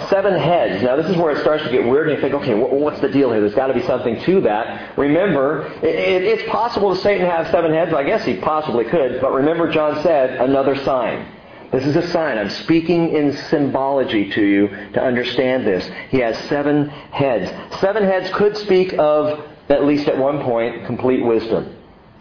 [0.10, 0.84] Seven heads.
[0.84, 3.08] Now, this is where it starts to get weird, and you think, okay, what's the
[3.08, 3.40] deal here?
[3.40, 4.98] There's got to be something to that.
[4.98, 7.94] Remember, it's possible that Satan has seven heads.
[7.94, 11.32] I guess he possibly could, but remember, John said, another sign.
[11.72, 12.38] This is a sign.
[12.38, 15.90] I'm speaking in symbology to you to understand this.
[16.10, 17.50] He has seven heads.
[17.80, 21.76] Seven heads could speak of, at least at one point, complete wisdom.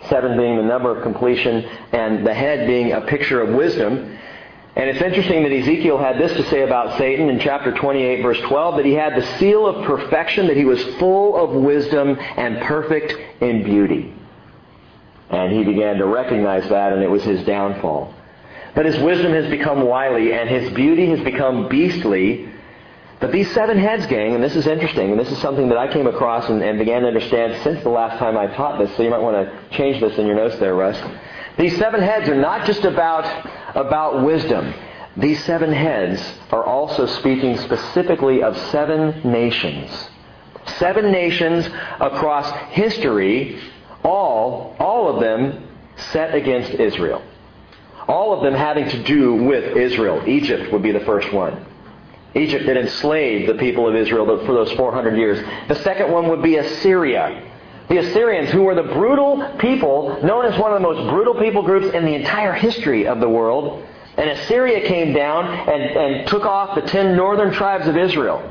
[0.08, 4.18] Seven being the number of completion, and the head being a picture of wisdom.
[4.76, 8.40] And it's interesting that Ezekiel had this to say about Satan in chapter 28, verse
[8.40, 12.60] 12, that he had the seal of perfection, that he was full of wisdom and
[12.62, 14.12] perfect in beauty.
[15.30, 18.12] And he began to recognize that, and it was his downfall.
[18.74, 22.48] But his wisdom has become wily, and his beauty has become beastly.
[23.20, 25.92] But these seven heads, gang, and this is interesting, and this is something that I
[25.92, 29.04] came across and, and began to understand since the last time I taught this, so
[29.04, 31.00] you might want to change this in your notes there, Russ.
[31.56, 33.24] These seven heads are not just about,
[33.74, 34.74] about wisdom.
[35.16, 36.20] These seven heads
[36.50, 39.90] are also speaking specifically of seven nations.
[40.78, 41.66] Seven nations
[42.00, 43.60] across history,
[44.02, 47.22] all, all of them set against Israel.
[48.08, 50.22] All of them having to do with Israel.
[50.28, 51.64] Egypt would be the first one.
[52.34, 55.38] Egypt had enslaved the people of Israel for those 400 years.
[55.68, 57.53] The second one would be Assyria.
[57.88, 61.62] The Assyrians, who were the brutal people, known as one of the most brutal people
[61.62, 63.86] groups in the entire history of the world.
[64.16, 68.50] And Assyria came down and, and took off the ten northern tribes of Israel.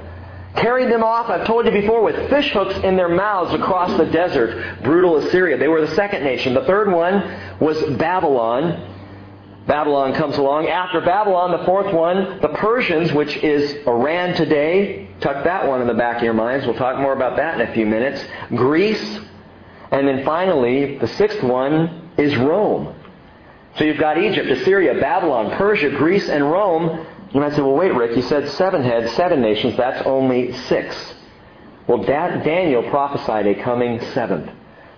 [0.56, 4.06] Carried them off, I've told you before, with fish hooks in their mouths across the
[4.06, 4.84] desert.
[4.84, 5.58] Brutal Assyria.
[5.58, 6.54] They were the second nation.
[6.54, 7.24] The third one
[7.60, 8.93] was Babylon.
[9.68, 10.68] Babylon comes along.
[10.68, 15.08] After Babylon, the fourth one, the Persians, which is Iran today.
[15.22, 16.66] Tuck that one in the back of your minds.
[16.66, 18.24] We'll talk more about that in a few minutes.
[18.50, 19.20] Greece.
[19.92, 22.94] And then finally, the sixth one is Rome.
[23.78, 27.06] So you've got Egypt, Assyria, Babylon, Persia, Greece, and Rome.
[27.34, 29.78] You might say, well, wait, Rick, you said seven heads, seven nations.
[29.78, 31.14] That's only six.
[31.88, 34.52] Well, Daniel prophesied a coming seventh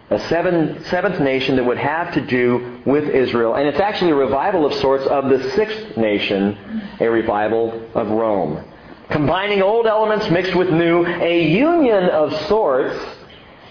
[0.10, 3.56] a seven, seventh nation that would have to do with Israel.
[3.56, 6.58] And it's actually a revival of sorts of the sixth nation,
[6.99, 8.64] a revival of Rome.
[9.10, 12.97] Combining old elements mixed with new, a union of sorts.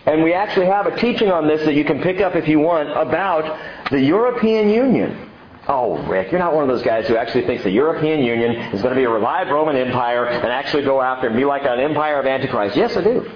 [0.06, 2.58] And we actually have a teaching on this that you can pick up if you
[2.58, 5.30] want about the European Union.
[5.66, 8.82] Oh, Rick, you're not one of those guys who actually thinks the European Union is
[8.82, 11.80] going to be a revived Roman Empire and actually go after and be like an
[11.80, 12.76] empire of Antichrist.
[12.76, 13.30] Yes, I do.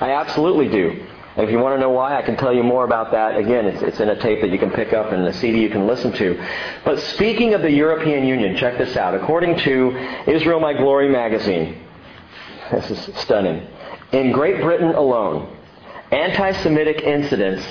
[0.00, 1.06] I absolutely do.
[1.36, 3.36] And if you want to know why, I can tell you more about that.
[3.36, 5.70] Again, it's, it's in a tape that you can pick up and a CD you
[5.70, 6.44] can listen to.
[6.84, 9.14] But speaking of the European Union, check this out.
[9.14, 11.80] According to Israel My Glory magazine,
[12.72, 13.64] this is stunning.
[14.12, 15.56] In Great Britain alone,
[16.10, 17.64] anti-Semitic incidents,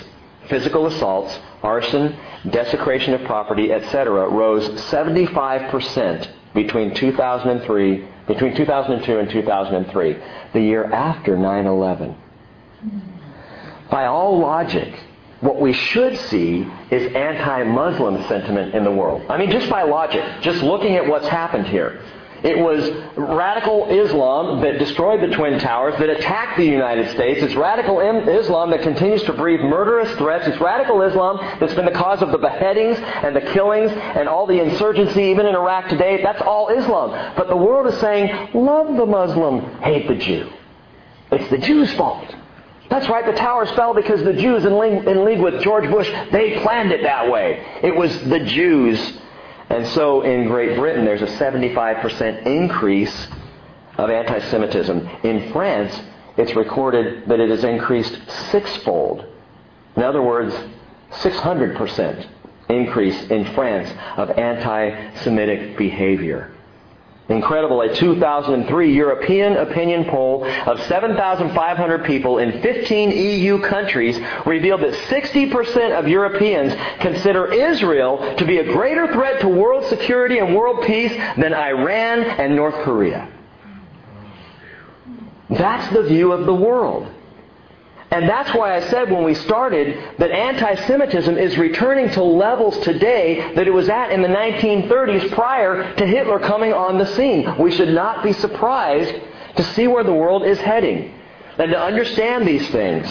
[0.47, 2.17] physical assaults, arson,
[2.49, 10.17] desecration of property, etc., rose 75% between 2003, between 2002 and 2003,
[10.53, 12.15] the year after 9/11
[13.89, 14.93] by all logic,
[15.41, 19.23] what we should see is anti-Muslim sentiment in the world.
[19.29, 22.03] I mean, just by logic, just looking at what's happened here.
[22.41, 27.41] It was radical Islam that destroyed the Twin Towers, that attacked the United States.
[27.43, 30.47] It's radical Islam that continues to breathe murderous threats.
[30.47, 34.45] It's radical Islam that's been the cause of the beheadings and the killings and all
[34.47, 36.23] the insurgency, even in Iraq today.
[36.23, 37.33] That's all Islam.
[37.35, 40.49] But the world is saying, love the Muslim, hate the Jew.
[41.33, 42.33] It's the Jew's fault.
[42.89, 46.09] That's right, the towers fell because the Jews, in league, in league with George Bush,
[46.31, 47.63] they planned it that way.
[47.83, 49.19] It was the Jews.
[49.69, 53.27] And so in Great Britain, there's a 75% increase
[53.97, 55.07] of anti Semitism.
[55.23, 56.01] In France,
[56.37, 58.19] it's recorded that it has increased
[58.49, 59.25] sixfold.
[59.95, 60.55] In other words,
[61.11, 62.27] 600%
[62.69, 66.55] increase in France of anti Semitic behavior.
[67.29, 67.81] Incredible.
[67.81, 75.91] A 2003 European opinion poll of 7,500 people in 15 EU countries revealed that 60%
[75.97, 81.13] of Europeans consider Israel to be a greater threat to world security and world peace
[81.37, 83.29] than Iran and North Korea.
[85.51, 87.11] That's the view of the world.
[88.11, 93.53] And that's why I said when we started that anti-Semitism is returning to levels today
[93.53, 97.55] that it was at in the 1930s prior to Hitler coming on the scene.
[97.59, 99.13] We should not be surprised
[99.57, 101.13] to see where the world is heading
[101.59, 103.07] and to understand these things.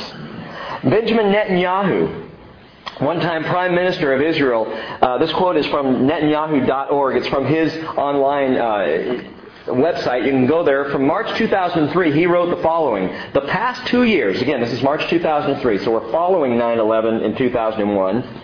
[0.82, 2.28] Benjamin Netanyahu,
[2.98, 4.66] one-time Prime Minister of Israel,
[5.00, 7.16] uh, this quote is from Netanyahu.org.
[7.16, 9.37] It's from his online uh,
[9.68, 10.24] website.
[10.24, 10.86] You can go there.
[10.86, 13.08] From March 2003, he wrote the following.
[13.32, 18.38] The past two years, again, this is March 2003, so we're following 9-11 in 2001.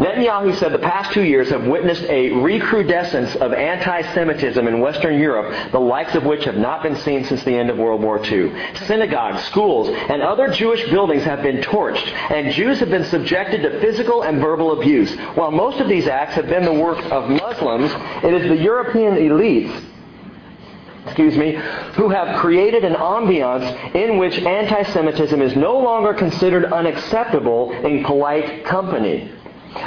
[0.00, 5.72] Netanyahu said the past two years have witnessed a recrudescence of anti-Semitism in Western Europe,
[5.72, 8.50] the likes of which have not been seen since the end of World War II.
[8.86, 13.78] Synagogues, schools, and other Jewish buildings have been torched, and Jews have been subjected to
[13.80, 15.14] physical and verbal abuse.
[15.34, 17.92] While most of these acts have been the work of Muslims,
[18.24, 19.89] it is the European elites
[21.06, 21.52] excuse me,
[21.94, 28.64] who have created an ambiance in which anti-Semitism is no longer considered unacceptable in polite
[28.64, 29.32] company.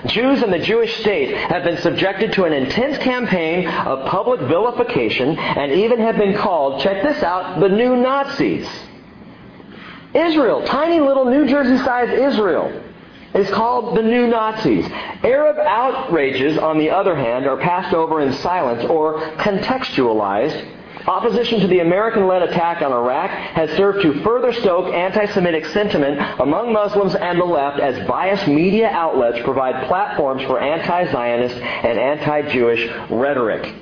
[0.06, 5.38] Jews in the Jewish state have been subjected to an intense campaign of public vilification
[5.38, 8.68] and even have been called, check this out, the new Nazis.
[10.14, 12.82] Israel, tiny little New Jersey-sized Israel,
[13.34, 14.86] is called the new Nazis.
[15.24, 20.66] Arab outrages, on the other hand, are passed over in silence or contextualized
[21.06, 26.72] Opposition to the American-led attack on Iraq has served to further stoke anti-Semitic sentiment among
[26.72, 33.74] Muslims and the left as biased media outlets provide platforms for anti-Zionist and anti-Jewish rhetoric.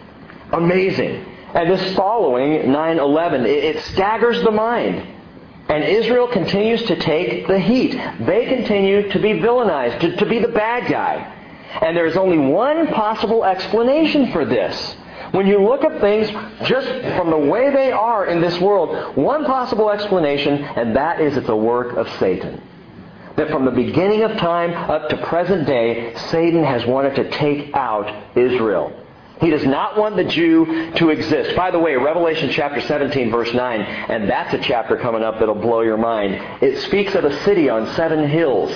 [0.52, 1.26] Amazing.
[1.54, 5.08] And this following 9-11, it staggers the mind.
[5.70, 7.92] And Israel continues to take the heat.
[8.20, 11.38] They continue to be villainized, to, to be the bad guy.
[11.82, 14.96] And there's only one possible explanation for this.
[15.32, 16.30] When you look at things
[16.68, 21.38] just from the way they are in this world, one possible explanation, and that is
[21.38, 22.62] it's a work of Satan.
[23.38, 27.74] That from the beginning of time up to present day, Satan has wanted to take
[27.74, 28.98] out Israel.
[29.40, 31.56] He does not want the Jew to exist.
[31.56, 35.56] By the way, Revelation chapter 17 verse 9, and that's a chapter coming up that'll
[35.56, 36.36] blow your mind.
[36.62, 38.72] It speaks of a city on seven hills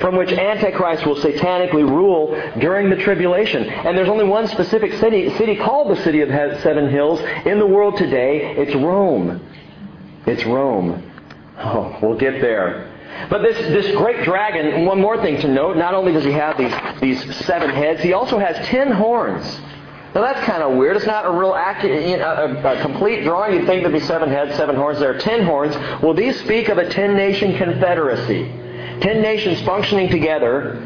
[0.00, 3.64] from which Antichrist will satanically rule during the tribulation.
[3.64, 7.66] And there's only one specific city, city called the City of Seven Hills in the
[7.66, 8.56] world today.
[8.56, 9.40] It's Rome.
[10.26, 11.10] It's Rome.
[11.58, 12.90] Oh, we'll get there.
[13.30, 16.58] But this, this great dragon, one more thing to note, not only does he have
[16.58, 19.44] these, these seven heads, he also has ten horns.
[20.14, 20.96] Now that's kind of weird.
[20.96, 23.54] It's not a real accurate, you know, a, a, complete drawing.
[23.54, 25.00] You'd think there'd be seven heads, seven horns.
[25.00, 25.74] There are ten horns.
[26.02, 28.52] Well, these speak of a ten-nation confederacy.
[29.04, 30.76] Ten nations functioning together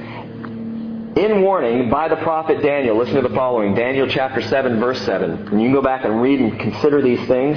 [1.15, 2.99] in warning by the prophet Daniel.
[2.99, 3.77] Listen to the following.
[3.77, 5.31] Daniel chapter 7 verse 7.
[5.31, 7.57] And you can go back and read and consider these things.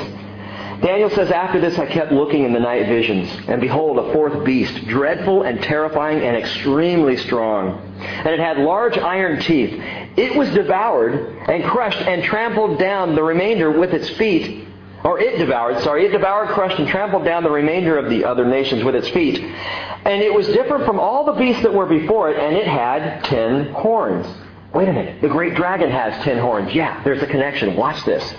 [0.84, 4.45] Daniel says, After this I kept looking in the night visions, and behold, a fourth
[4.45, 7.82] beast, dreadful and terrifying and extremely strong.
[7.99, 9.74] And it had large iron teeth.
[10.16, 14.68] It was devoured and crushed and trampled down the remainder with its feet
[15.04, 18.45] or it devoured, sorry, it devoured, crushed, and trampled down the remainder of the other
[18.45, 19.39] nations with its feet.
[19.39, 23.24] And it was different from all the beasts that were before it, and it had
[23.26, 24.28] ten horns.
[24.74, 25.22] Wait a minute.
[25.22, 26.74] The great dragon has ten horns.
[26.74, 27.76] Yeah, there's a connection.
[27.76, 28.34] Watch this.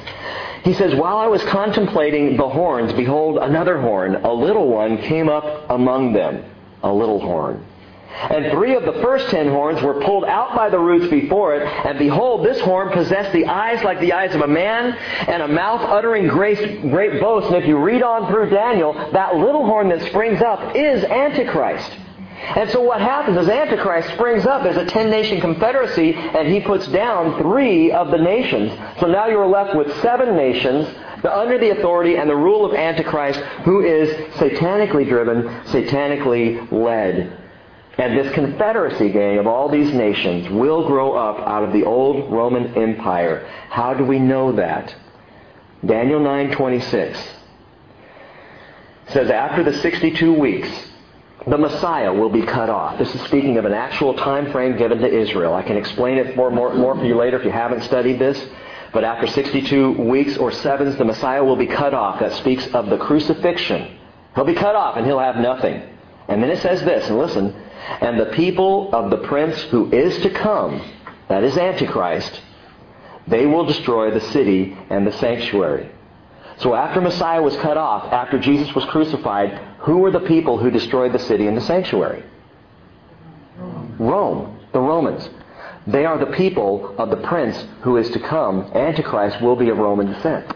[0.64, 5.28] He says, While I was contemplating the horns, behold, another horn, a little one, came
[5.28, 6.44] up among them.
[6.84, 7.64] A little horn.
[8.14, 11.66] And three of the first ten horns were pulled out by the roots before it,
[11.66, 14.92] and behold, this horn possessed the eyes like the eyes of a man,
[15.28, 17.48] and a mouth uttering great, great boasts.
[17.48, 21.98] And if you read on through Daniel, that little horn that springs up is Antichrist.
[22.56, 26.86] And so what happens is Antichrist springs up as a ten-nation confederacy, and he puts
[26.88, 28.72] down three of the nations.
[29.00, 30.88] So now you're left with seven nations
[31.24, 37.38] under the authority and the rule of Antichrist, who is satanically driven, satanically led.
[37.98, 42.32] And this confederacy gang of all these nations will grow up out of the old
[42.32, 43.46] Roman Empire.
[43.68, 44.94] How do we know that?
[45.84, 47.18] Daniel 9:26
[49.08, 50.70] says after the 62 weeks
[51.46, 52.98] the Messiah will be cut off.
[52.98, 55.54] This is speaking of an actual time frame given to Israel.
[55.54, 58.42] I can explain it more, more, more for you later if you haven't studied this.
[58.92, 62.20] But after 62 weeks or sevens, the Messiah will be cut off.
[62.20, 63.98] That speaks of the crucifixion.
[64.34, 65.82] He'll be cut off and he'll have nothing.
[66.28, 67.54] And then it says this, and listen,
[68.00, 70.82] and the people of the prince who is to come,
[71.28, 72.40] that is Antichrist,
[73.26, 75.90] they will destroy the city and the sanctuary.
[76.58, 80.70] So after Messiah was cut off, after Jesus was crucified, who were the people who
[80.70, 82.22] destroyed the city and the sanctuary?
[83.98, 85.28] Rome, the Romans.
[85.86, 88.70] They are the people of the prince who is to come.
[88.74, 90.52] Antichrist will be of Roman descent.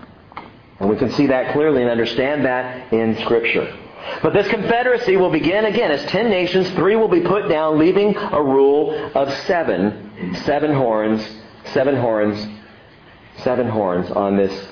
[0.78, 3.76] And we can see that clearly and understand that in Scripture.
[4.22, 6.70] But this confederacy will begin again as ten nations.
[6.70, 10.34] Three will be put down, leaving a rule of seven.
[10.44, 11.26] Seven horns,
[11.66, 12.46] seven horns,
[13.38, 14.68] seven horns on this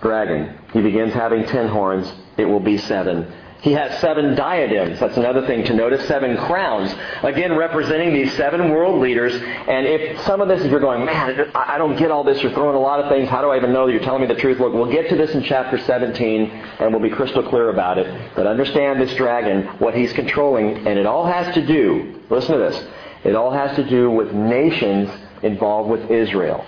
[0.00, 0.58] dragon.
[0.72, 2.10] He begins having ten horns.
[2.38, 3.30] It will be seven.
[3.62, 4.98] He has seven diadems.
[5.00, 6.06] That's another thing to notice.
[6.08, 6.94] Seven crowns.
[7.22, 9.34] Again, representing these seven world leaders.
[9.34, 12.52] And if some of this, if you're going, man, I don't get all this, you're
[12.52, 14.40] throwing a lot of things, how do I even know that you're telling me the
[14.40, 14.58] truth?
[14.60, 18.32] Look, we'll get to this in chapter 17, and we'll be crystal clear about it.
[18.34, 22.58] But understand this dragon, what he's controlling, and it all has to do, listen to
[22.58, 22.86] this,
[23.24, 25.10] it all has to do with nations
[25.42, 26.64] involved with Israel.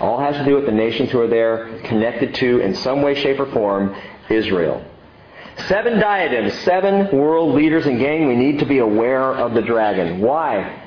[0.00, 3.14] All has to do with the nations who are there, connected to, in some way,
[3.14, 3.94] shape, or form,
[4.30, 4.82] Israel.
[5.68, 10.20] Seven diadems, seven world leaders, and gang, we need to be aware of the dragon.
[10.20, 10.82] Why?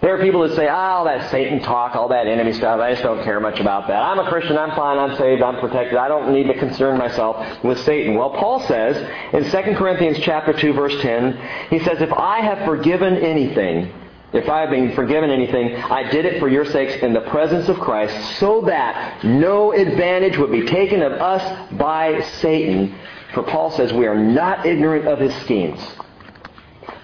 [0.00, 2.90] There are people that say, oh, all that Satan talk, all that enemy stuff, I
[2.90, 4.02] just don't care much about that.
[4.02, 7.62] I'm a Christian, I'm fine, I'm saved, I'm protected, I don't need to concern myself
[7.62, 8.16] with Satan.
[8.16, 8.96] Well, Paul says
[9.32, 13.92] in 2 Corinthians chapter 2, verse 10, he says, if I have forgiven anything,
[14.32, 17.68] if I have been forgiven anything, I did it for your sakes in the presence
[17.68, 22.92] of Christ, so that no advantage would be taken of us by Satan.
[23.34, 25.80] For Paul says we are not ignorant of his schemes.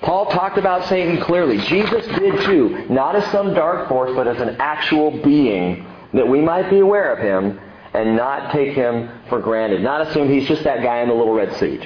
[0.02, 1.58] Paul talked about Satan clearly.
[1.58, 6.40] Jesus did too, not as some dark force, but as an actual being, that we
[6.40, 7.60] might be aware of him
[7.94, 9.82] and not take him for granted.
[9.82, 11.82] Not assume he's just that guy in the little red suit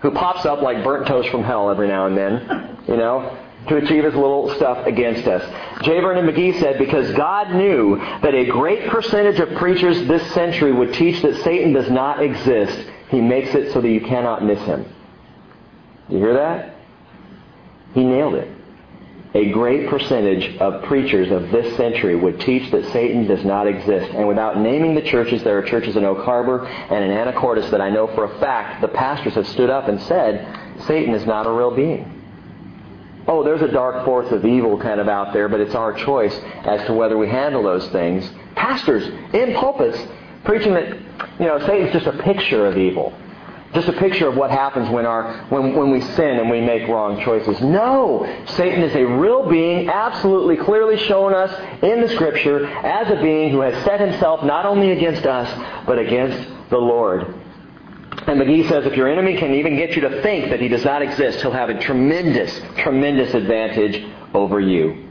[0.00, 3.36] who pops up like burnt toast from hell every now and then, you know,
[3.68, 5.42] to achieve his little stuff against us.
[5.82, 6.00] J.
[6.00, 10.94] Vernon McGee said, because God knew that a great percentage of preachers this century would
[10.94, 14.84] teach that Satan does not exist, he makes it so that you cannot miss him.
[16.08, 16.74] You hear that?
[17.94, 18.50] He nailed it.
[19.34, 24.10] A great percentage of preachers of this century would teach that Satan does not exist.
[24.14, 27.80] And without naming the churches, there are churches in Oak Harbor and in Anacortes that
[27.80, 31.46] I know for a fact the pastors have stood up and said, Satan is not
[31.46, 32.14] a real being.
[33.26, 36.34] Oh, there's a dark force of evil kind of out there, but it's our choice
[36.64, 38.30] as to whether we handle those things.
[38.54, 39.98] Pastors in pulpits
[40.48, 40.88] preaching that,
[41.38, 43.12] you know, Satan's just a picture of evil.
[43.74, 46.88] Just a picture of what happens when, our, when, when we sin and we make
[46.88, 47.60] wrong choices.
[47.60, 48.24] No!
[48.56, 53.50] Satan is a real being, absolutely clearly shown us in the Scripture as a being
[53.50, 57.24] who has set himself not only against us, but against the Lord.
[58.26, 60.84] And McGee says if your enemy can even get you to think that he does
[60.86, 65.10] not exist, he'll have a tremendous, tremendous advantage over you.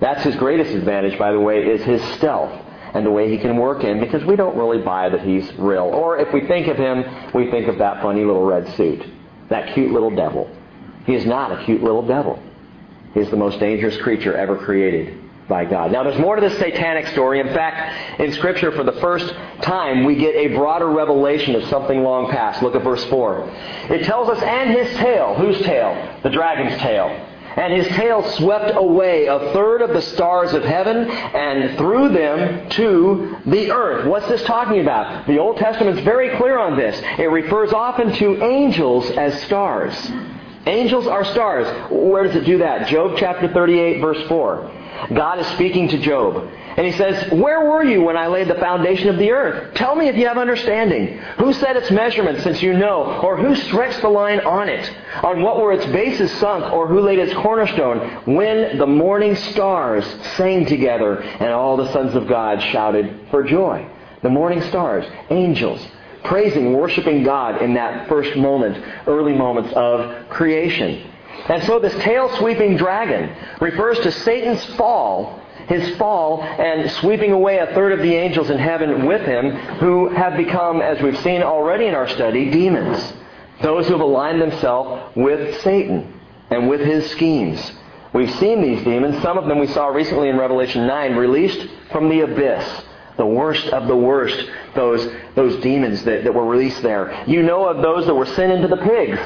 [0.00, 2.63] That's his greatest advantage, by the way, is his stealth
[2.94, 5.82] and the way he can work in because we don't really buy that he's real.
[5.82, 9.04] Or if we think of him, we think of that funny little red suit,
[9.48, 10.48] that cute little devil.
[11.04, 12.40] He is not a cute little devil.
[13.12, 15.92] He is the most dangerous creature ever created by God.
[15.92, 17.40] Now there's more to this satanic story.
[17.40, 22.02] In fact, in Scripture for the first time we get a broader revelation of something
[22.02, 22.62] long past.
[22.62, 23.50] Look at verse 4.
[23.90, 25.34] It tells us, and his tail.
[25.34, 26.20] Whose tail?
[26.22, 31.08] The dragon's tail and his tail swept away a third of the stars of heaven
[31.08, 34.06] and threw them to the earth.
[34.06, 35.26] What's this talking about?
[35.26, 37.00] The Old Testament's very clear on this.
[37.18, 39.94] It refers often to angels as stars.
[40.66, 41.66] Angels are stars.
[41.90, 42.88] Where does it do that?
[42.88, 44.70] Job chapter 38 verse 4.
[45.12, 46.48] God is speaking to Job.
[46.76, 49.74] And he says, Where were you when I laid the foundation of the earth?
[49.74, 51.18] Tell me if you have understanding.
[51.38, 53.20] Who set its measurements since you know?
[53.22, 54.90] Or who stretched the line on it?
[55.22, 56.72] On what were its bases sunk?
[56.72, 57.98] Or who laid its cornerstone?
[58.34, 60.04] When the morning stars
[60.36, 63.88] sang together and all the sons of God shouted for joy.
[64.22, 65.86] The morning stars, angels,
[66.24, 71.10] praising, worshiping God in that first moment, early moments of creation.
[71.46, 77.58] And so this tail sweeping dragon refers to Satan's fall his fall and sweeping away
[77.58, 81.42] a third of the angels in heaven with him who have become, as we've seen
[81.42, 83.12] already in our study, demons.
[83.62, 87.72] Those who have aligned themselves with Satan and with his schemes.
[88.12, 92.08] We've seen these demons, some of them we saw recently in Revelation 9, released from
[92.08, 92.82] the abyss.
[93.16, 97.24] The worst of the worst, those, those demons that, that were released there.
[97.26, 99.20] You know of those that were sent into the pigs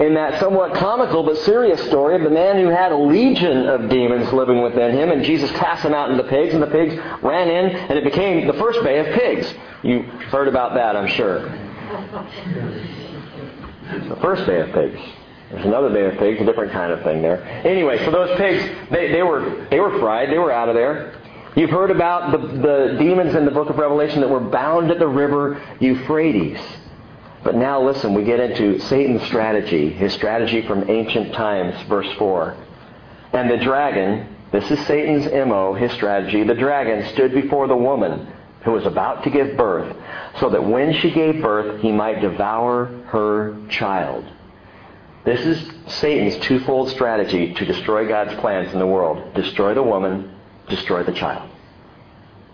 [0.00, 3.88] in that somewhat comical but serious story of the man who had a legion of
[3.88, 6.96] demons living within him, and Jesus cast them out into the pigs, and the pigs
[7.22, 9.52] ran in, and it became the first bay of pigs.
[9.82, 11.40] You've heard about that, I'm sure.
[14.08, 14.98] The first bay of pigs.
[15.50, 17.42] There's another bay of pigs, a different kind of thing there.
[17.66, 21.14] Anyway, so those pigs, they, they were they were fried, they were out of there.
[21.54, 24.98] You've heard about the, the demons in the book of Revelation that were bound at
[24.98, 26.58] the river Euphrates.
[27.44, 32.56] But now listen, we get into Satan's strategy, his strategy from ancient times, verse 4.
[33.32, 38.28] And the dragon, this is Satan's MO, his strategy, the dragon stood before the woman
[38.64, 39.96] who was about to give birth,
[40.38, 44.24] so that when she gave birth, he might devour her child.
[45.24, 49.34] This is Satan's twofold strategy to destroy God's plans in the world.
[49.34, 50.32] Destroy the woman,
[50.68, 51.48] destroy the child.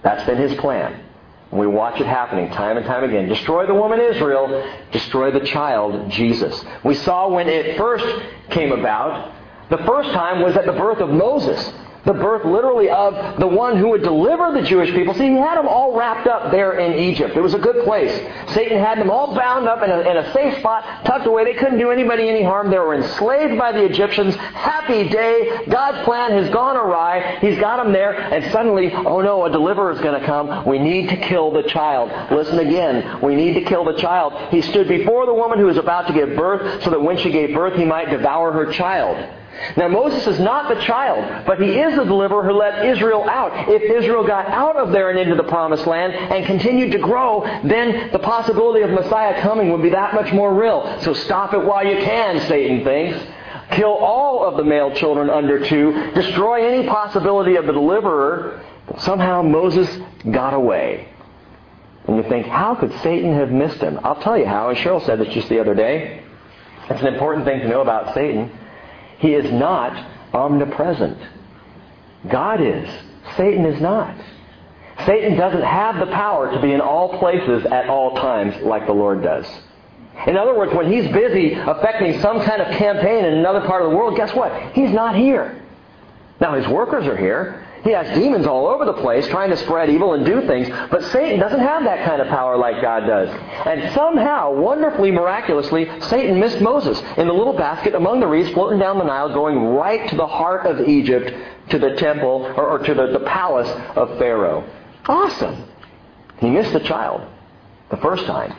[0.02, 1.02] That's been his plan.
[1.50, 3.28] We watch it happening time and time again.
[3.28, 6.64] Destroy the woman Israel, destroy the child Jesus.
[6.84, 8.04] We saw when it first
[8.50, 9.32] came about,
[9.70, 11.72] the first time was at the birth of Moses
[12.08, 15.12] the birth literally of the one who would deliver the Jewish people.
[15.12, 17.36] See, he had them all wrapped up there in Egypt.
[17.36, 18.10] It was a good place.
[18.54, 21.44] Satan had them all bound up in a, in a safe spot, tucked away.
[21.44, 22.70] They couldn't do anybody any harm.
[22.70, 24.34] They were enslaved by the Egyptians.
[24.36, 25.66] Happy day.
[25.68, 27.38] God's plan has gone awry.
[27.40, 28.14] He's got them there.
[28.14, 30.66] And suddenly, oh no, a deliverer is going to come.
[30.66, 32.10] We need to kill the child.
[32.32, 33.20] Listen again.
[33.20, 34.32] We need to kill the child.
[34.50, 37.30] He stood before the woman who was about to give birth so that when she
[37.30, 39.37] gave birth, he might devour her child.
[39.76, 43.68] Now Moses is not the child, but he is the deliverer who let Israel out.
[43.68, 47.42] If Israel got out of there and into the promised land and continued to grow,
[47.64, 51.00] then the possibility of Messiah coming would be that much more real.
[51.02, 53.18] So stop it while you can, Satan thinks.
[53.72, 56.12] Kill all of the male children under two.
[56.14, 58.64] Destroy any possibility of the deliverer.
[58.86, 59.88] But somehow Moses
[60.30, 61.08] got away.
[62.06, 64.00] And you think, how could Satan have missed him?
[64.02, 66.22] I'll tell you how, and Cheryl said this just the other day.
[66.88, 68.50] It's an important thing to know about Satan.
[69.18, 71.18] He is not omnipresent.
[72.28, 72.88] God is.
[73.36, 74.16] Satan is not.
[75.06, 78.92] Satan doesn't have the power to be in all places at all times like the
[78.92, 79.46] Lord does.
[80.26, 83.90] In other words, when he's busy affecting some kind of campaign in another part of
[83.90, 84.72] the world, guess what?
[84.72, 85.62] He's not here.
[86.40, 87.67] Now his workers are here.
[87.84, 91.02] He has demons all over the place trying to spread evil and do things, but
[91.04, 93.28] Satan doesn't have that kind of power like God does.
[93.66, 98.78] And somehow, wonderfully, miraculously, Satan missed Moses in the little basket among the reeds floating
[98.78, 101.32] down the Nile, going right to the heart of Egypt,
[101.70, 104.68] to the temple, or, or to the, the palace of Pharaoh.
[105.06, 105.64] Awesome.
[106.38, 107.22] He missed the child
[107.90, 108.54] the first time.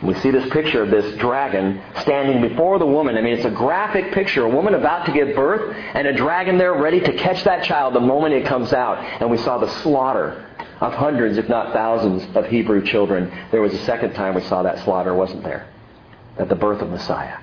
[0.00, 3.16] We see this picture of this dragon standing before the woman.
[3.16, 4.44] I mean, it's a graphic picture.
[4.44, 7.94] A woman about to give birth and a dragon there ready to catch that child
[7.94, 8.98] the moment it comes out.
[8.98, 10.44] And we saw the slaughter
[10.80, 13.32] of hundreds, if not thousands, of Hebrew children.
[13.52, 15.68] There was a second time we saw that slaughter, wasn't there?
[16.38, 17.38] At the birth of Messiah.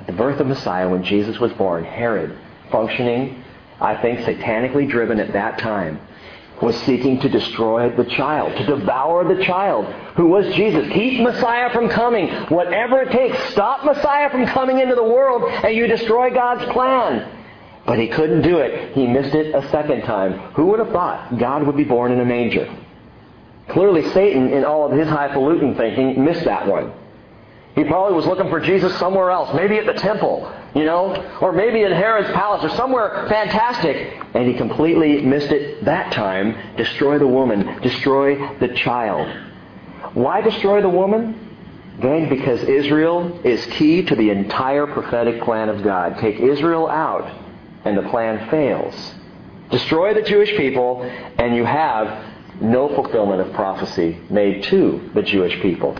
[0.00, 2.38] At the birth of Messiah, when Jesus was born, Herod,
[2.70, 3.44] functioning,
[3.80, 6.00] I think, satanically driven at that time,
[6.62, 9.86] was seeking to destroy the child, to devour the child,
[10.16, 10.90] who was Jesus.
[10.92, 12.28] Keep Messiah from coming.
[12.48, 17.28] Whatever it takes, stop Messiah from coming into the world, and you destroy God's plan.
[17.86, 18.94] But he couldn't do it.
[18.94, 20.38] He missed it a second time.
[20.54, 22.74] Who would have thought God would be born in a manger?
[23.68, 26.92] Clearly, Satan, in all of his highfalutin thinking, missed that one.
[27.74, 31.52] He probably was looking for Jesus somewhere else, maybe at the temple, you know, or
[31.52, 34.16] maybe in Herod's palace or somewhere fantastic.
[34.32, 36.76] And he completely missed it that time.
[36.76, 39.28] Destroy the woman, destroy the child.
[40.14, 41.40] Why destroy the woman?
[42.00, 46.18] Gang, because Israel is key to the entire prophetic plan of God.
[46.18, 47.28] Take Israel out,
[47.84, 49.14] and the plan fails.
[49.70, 51.02] Destroy the Jewish people,
[51.38, 52.24] and you have
[52.60, 55.96] no fulfillment of prophecy made to the Jewish people.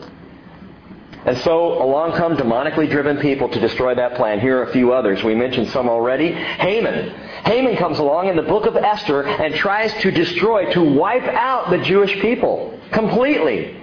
[1.26, 4.40] And so along come demonically driven people to destroy that plan.
[4.40, 5.24] Here are a few others.
[5.24, 6.32] We mentioned some already.
[6.32, 7.10] Haman.
[7.44, 11.70] Haman comes along in the book of Esther and tries to destroy, to wipe out
[11.70, 13.80] the Jewish people completely.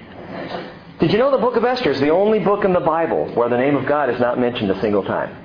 [1.00, 3.50] Did you know the book of Esther is the only book in the Bible where
[3.50, 5.36] the name of God is not mentioned a single time?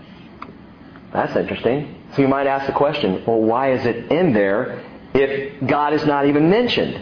[1.14, 1.94] That's interesting.
[2.14, 4.84] So you might ask the question, well, why is it in there
[5.14, 7.00] if God is not even mentioned?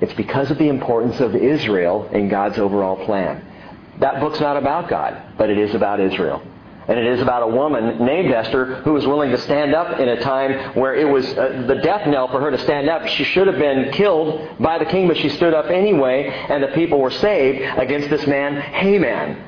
[0.00, 3.42] It's because of the importance of Israel in God's overall plan.
[4.00, 6.42] That book's not about God, but it is about Israel.
[6.88, 10.08] And it is about a woman named Esther who was willing to stand up in
[10.08, 13.08] a time where it was uh, the death knell for her to stand up.
[13.08, 16.68] She should have been killed by the king, but she stood up anyway, and the
[16.68, 19.42] people were saved against this man, Haman.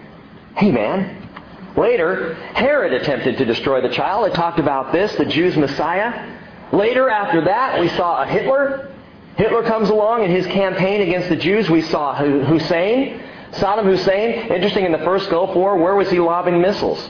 [0.57, 1.28] Haman.
[1.76, 4.28] Later, Herod attempted to destroy the child.
[4.28, 6.36] I talked about this, the Jews' Messiah.
[6.72, 8.90] Later, after that, we saw a Hitler.
[9.36, 11.70] Hitler comes along in his campaign against the Jews.
[11.70, 13.22] We saw Hussein.
[13.53, 17.09] Saddam Hussein, interesting in the first Gulf War, where was he lobbing missiles?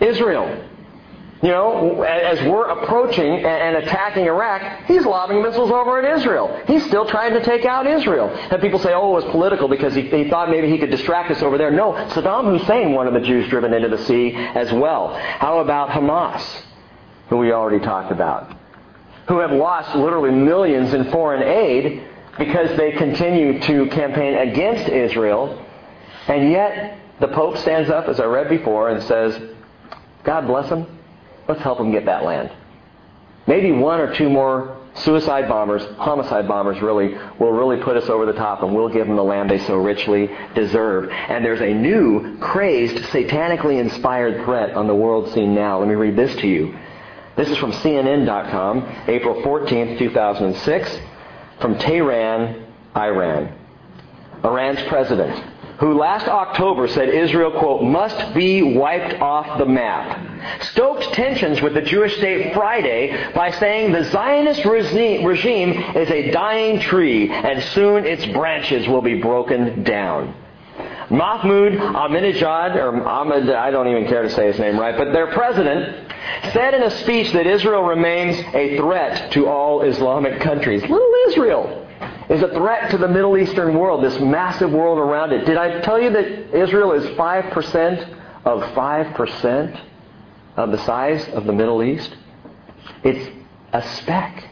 [0.00, 0.68] Israel.
[1.42, 6.62] You know, as we're approaching and attacking Iraq, he's lobbing missiles over at Israel.
[6.68, 8.28] He's still trying to take out Israel.
[8.28, 11.32] And people say, oh, it was political because he, he thought maybe he could distract
[11.32, 11.72] us over there.
[11.72, 15.14] No, Saddam Hussein wanted the Jews driven into the sea as well.
[15.14, 16.62] How about Hamas,
[17.28, 18.56] who we already talked about,
[19.26, 22.04] who have lost literally millions in foreign aid
[22.38, 25.66] because they continue to campaign against Israel
[26.28, 29.40] and yet, the Pope stands up, as I read before, and says,
[30.24, 30.86] God bless them.
[31.48, 32.50] Let's help them get that land.
[33.46, 38.26] Maybe one or two more suicide bombers, homicide bombers really, will really put us over
[38.26, 41.10] the top and we'll give them the land they so richly deserve.
[41.10, 45.78] And there's a new, crazed, satanically inspired threat on the world scene now.
[45.78, 46.78] Let me read this to you.
[47.36, 50.98] This is from CNN.com, April 14th, 2006,
[51.60, 53.58] from Tehran, Iran.
[54.44, 55.51] Iran's president,
[55.82, 61.74] who last October said Israel, quote, must be wiped off the map, stoked tensions with
[61.74, 68.06] the Jewish state Friday by saying the Zionist regime is a dying tree and soon
[68.06, 70.32] its branches will be broken down.
[71.10, 75.32] Mahmoud Ahmadinejad, or Ahmed, I don't even care to say his name right, but their
[75.32, 76.12] president
[76.52, 80.80] said in a speech that Israel remains a threat to all Islamic countries.
[80.82, 81.81] Little Israel
[82.32, 85.44] is a threat to the Middle Eastern world, this massive world around it.
[85.44, 89.84] Did I tell you that Israel is 5% of 5%
[90.56, 92.16] of the size of the Middle East?
[93.04, 93.30] It's
[93.72, 94.48] a speck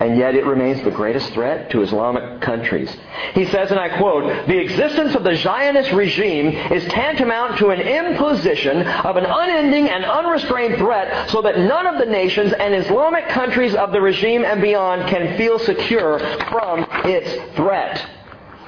[0.00, 2.94] and yet it remains the greatest threat to Islamic countries.
[3.34, 7.80] He says, and I quote, the existence of the Zionist regime is tantamount to an
[7.80, 13.28] imposition of an unending and unrestrained threat so that none of the nations and Islamic
[13.28, 16.18] countries of the regime and beyond can feel secure
[16.50, 18.04] from its threat.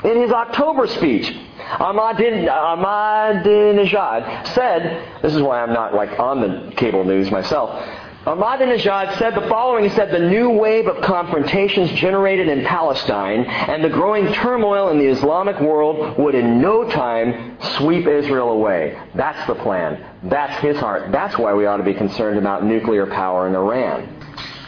[0.03, 7.05] In his October speech, Ahmadinejad said, this is why I'm not like on the cable
[7.05, 7.87] news myself,
[8.27, 9.85] Ahmadinejad said the following.
[9.85, 14.99] He said, the new wave of confrontations generated in Palestine and the growing turmoil in
[14.99, 19.01] the Islamic world would in no time sweep Israel away.
[19.15, 20.05] That's the plan.
[20.25, 21.11] That's his heart.
[21.13, 24.19] That's why we ought to be concerned about nuclear power in Iran.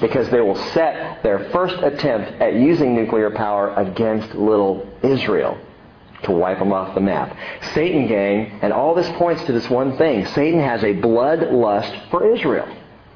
[0.02, 5.56] because they will set their first attempt at using nuclear power against little Israel
[6.24, 7.36] to wipe them off the map.
[7.72, 12.34] Satan, gang, and all this points to this one thing Satan has a bloodlust for
[12.34, 12.68] Israel.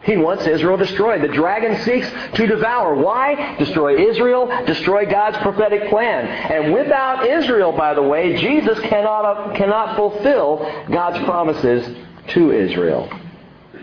[0.07, 1.21] He wants Israel destroyed.
[1.21, 2.95] The dragon seeks to devour.
[2.95, 3.57] Why?
[3.59, 6.27] Destroy Israel, destroy God's prophetic plan.
[6.27, 10.59] And without Israel, by the way, Jesus cannot, uh, cannot fulfill
[10.91, 11.97] God's promises
[12.29, 13.11] to Israel.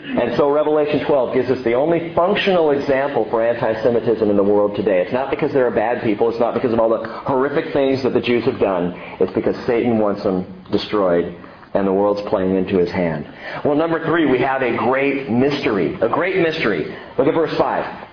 [0.05, 4.76] And so Revelation 12 gives us the only functional example for anti-Semitism in the world
[4.76, 5.01] today.
[5.01, 6.30] It's not because there are bad people.
[6.30, 8.93] It's not because of all the horrific things that the Jews have done.
[9.19, 11.38] It's because Satan wants them destroyed
[11.74, 13.28] and the world's playing into his hand.
[13.65, 15.95] Well, number three, we have a great mystery.
[15.95, 16.95] A great mystery.
[17.17, 18.07] Look at verse 5.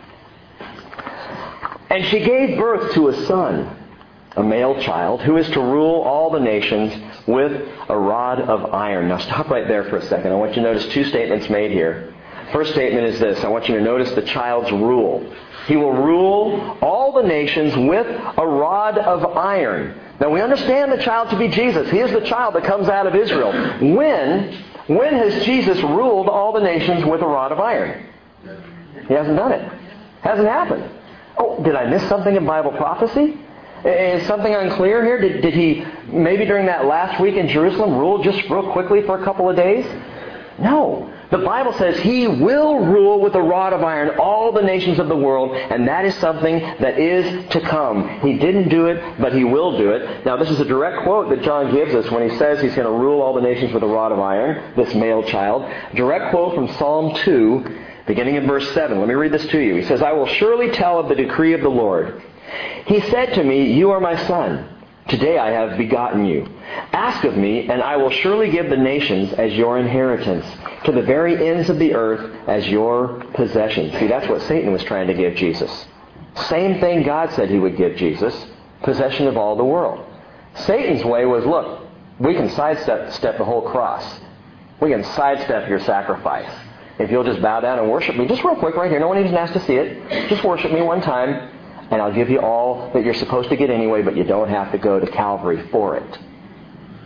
[1.90, 3.76] And she gave birth to a son,
[4.36, 6.92] a male child, who is to rule all the nations
[7.26, 7.52] with
[7.88, 9.08] a rod of iron.
[9.08, 10.32] Now stop right there for a second.
[10.32, 12.14] I want you to notice two statements made here.
[12.52, 13.42] First statement is this.
[13.44, 15.24] I want you to notice the child's rule.
[15.66, 20.00] He will rule all the nations with a rod of iron.
[20.20, 21.90] Now we understand the child to be Jesus.
[21.90, 23.52] He is the child that comes out of Israel.
[23.94, 28.06] When, when has Jesus ruled all the nations with a rod of iron?
[29.06, 29.72] He hasn't done it.
[30.22, 30.90] Hasn't happened.
[31.38, 33.38] Oh, did I miss something in Bible prophecy?
[33.84, 35.20] Is something unclear here?
[35.20, 39.18] Did, did he, maybe during that last week in Jerusalem, rule just real quickly for
[39.18, 39.86] a couple of days?
[40.58, 41.10] No.
[41.30, 45.08] The Bible says he will rule with a rod of iron all the nations of
[45.08, 48.20] the world, and that is something that is to come.
[48.20, 50.26] He didn't do it, but he will do it.
[50.26, 52.86] Now, this is a direct quote that John gives us when he says he's going
[52.86, 55.70] to rule all the nations with a rod of iron, this male child.
[55.94, 57.78] Direct quote from Psalm 2,
[58.08, 58.98] beginning in verse 7.
[58.98, 59.76] Let me read this to you.
[59.76, 62.20] He says, I will surely tell of the decree of the Lord.
[62.86, 64.79] He said to me, You are my son.
[65.10, 66.46] Today I have begotten you.
[66.92, 70.46] Ask of me, and I will surely give the nations as your inheritance,
[70.84, 73.90] to the very ends of the earth as your possession.
[73.98, 75.86] See, that's what Satan was trying to give Jesus.
[76.48, 78.46] Same thing God said he would give Jesus,
[78.84, 80.06] possession of all the world.
[80.54, 81.88] Satan's way was, look,
[82.20, 84.20] we can sidestep step the whole cross.
[84.80, 86.50] We can sidestep your sacrifice.
[87.00, 89.18] If you'll just bow down and worship me, just real quick right here, no one
[89.18, 90.28] even has to see it.
[90.28, 91.49] Just worship me one time,
[91.90, 94.72] and I'll give you all that you're supposed to get anyway, but you don't have
[94.72, 96.18] to go to Calvary for it.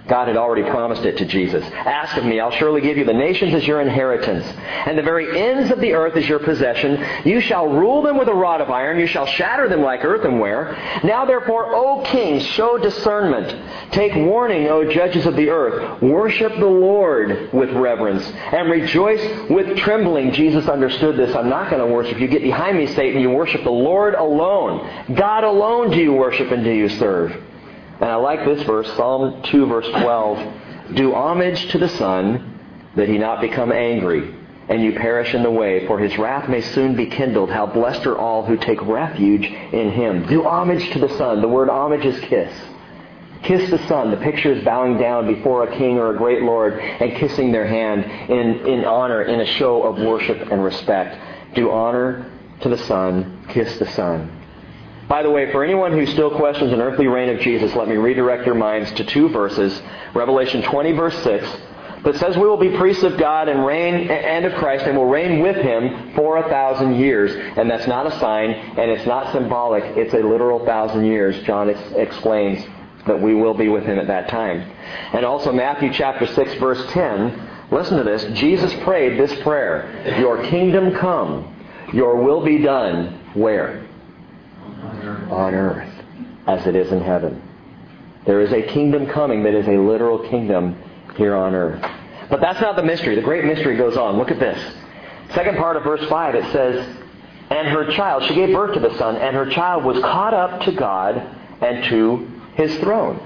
[0.06, 1.64] God had already promised it to Jesus.
[1.64, 4.44] Ask of me, I'll surely give you the nations as your inheritance,
[4.86, 7.02] and the very ends of the earth as your possession.
[7.24, 10.76] You shall rule them with a rod of iron, you shall shatter them like earthenware.
[11.04, 13.92] Now therefore, O kings, show discernment.
[13.92, 16.02] Take warning, O judges of the earth.
[16.02, 20.32] Worship the Lord with reverence, and rejoice with trembling.
[20.32, 21.34] Jesus understood this.
[21.34, 22.28] I'm not going to worship you.
[22.28, 23.22] Get behind me, Satan.
[23.22, 25.14] You worship the Lord alone.
[25.14, 27.42] God alone do you worship and do you serve.
[28.04, 30.94] And I like this verse, Psalm 2, verse 12.
[30.94, 32.60] Do homage to the Son,
[32.96, 34.34] that he not become angry,
[34.68, 37.48] and you perish in the way, for his wrath may soon be kindled.
[37.48, 40.26] How blessed are all who take refuge in him.
[40.26, 41.40] Do homage to the Son.
[41.40, 42.52] The word homage is kiss.
[43.42, 44.10] Kiss the Son.
[44.10, 47.66] The picture is bowing down before a king or a great lord and kissing their
[47.66, 51.54] hand in, in honor, in a show of worship and respect.
[51.54, 52.30] Do honor
[52.60, 53.46] to the Son.
[53.48, 54.33] Kiss the Son.
[55.08, 57.96] By the way, for anyone who still questions an earthly reign of Jesus, let me
[57.96, 59.82] redirect your minds to two verses.
[60.14, 61.46] Revelation 20, verse 6,
[62.04, 65.06] that says we will be priests of God and reign and of Christ and will
[65.06, 67.32] reign with him for a thousand years.
[67.56, 69.84] And that's not a sign and it's not symbolic.
[69.96, 71.38] It's a literal thousand years.
[71.44, 72.64] John ex- explains
[73.06, 74.70] that we will be with him at that time.
[75.12, 78.24] And also Matthew chapter 6 verse 10, listen to this.
[78.38, 81.54] Jesus prayed this prayer, Your kingdom come,
[81.92, 83.86] your will be done, where?
[85.30, 85.92] On earth
[86.46, 87.42] as it is in heaven.
[88.26, 90.76] There is a kingdom coming that is a literal kingdom
[91.16, 91.82] here on earth.
[92.30, 93.14] But that's not the mystery.
[93.14, 94.16] The great mystery goes on.
[94.16, 94.58] Look at this.
[95.34, 96.86] Second part of verse 5, it says,
[97.50, 100.62] And her child, she gave birth to the son, and her child was caught up
[100.62, 101.16] to God
[101.60, 103.20] and to his throne.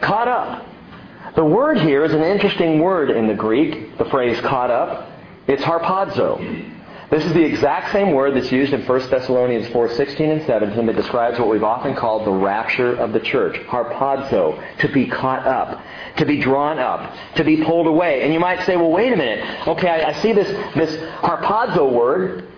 [0.00, 0.66] Caught up.
[1.36, 5.10] The word here is an interesting word in the Greek, the phrase caught up.
[5.46, 6.73] It's harpazo.
[7.14, 10.86] This is the exact same word that's used in 1 Thessalonians 4, 16 and 17
[10.86, 13.54] that describes what we've often called the rapture of the church.
[13.68, 15.80] Harpazo, to be caught up,
[16.16, 18.22] to be drawn up, to be pulled away.
[18.24, 19.68] And you might say, well, wait a minute.
[19.68, 22.48] Okay, I, I see this, this harpazo word.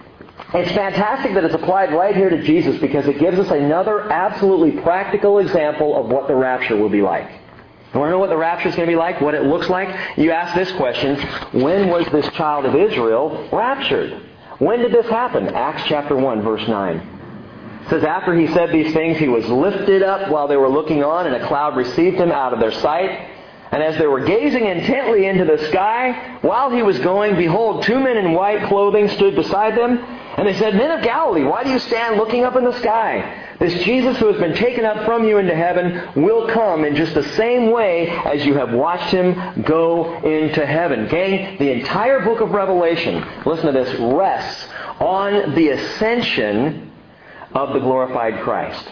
[0.55, 4.81] It's fantastic that it's applied right here to Jesus because it gives us another absolutely
[4.81, 7.31] practical example of what the rapture will be like.
[7.93, 9.21] You want to know what the rapture is going to be like?
[9.21, 10.17] What it looks like?
[10.17, 11.21] You ask this question,
[11.53, 14.23] when was this child of Israel raptured?
[14.59, 15.49] When did this happen?
[15.49, 16.97] Acts chapter 1, verse 9.
[17.83, 21.05] It says, After he said these things, he was lifted up while they were looking
[21.05, 23.31] on, and a cloud received him out of their sight.
[23.71, 28.01] And as they were gazing intently into the sky, while he was going, behold, two
[28.01, 29.99] men in white clothing stood beside them.
[29.99, 33.46] And they said, Men of Galilee, why do you stand looking up in the sky?
[33.59, 37.15] This Jesus who has been taken up from you into heaven will come in just
[37.15, 41.09] the same way as you have watched him go into heaven.
[41.09, 44.69] Gang, the entire book of Revelation, listen to this, rests
[45.01, 46.93] on the ascension
[47.55, 48.91] of the glorified Christ.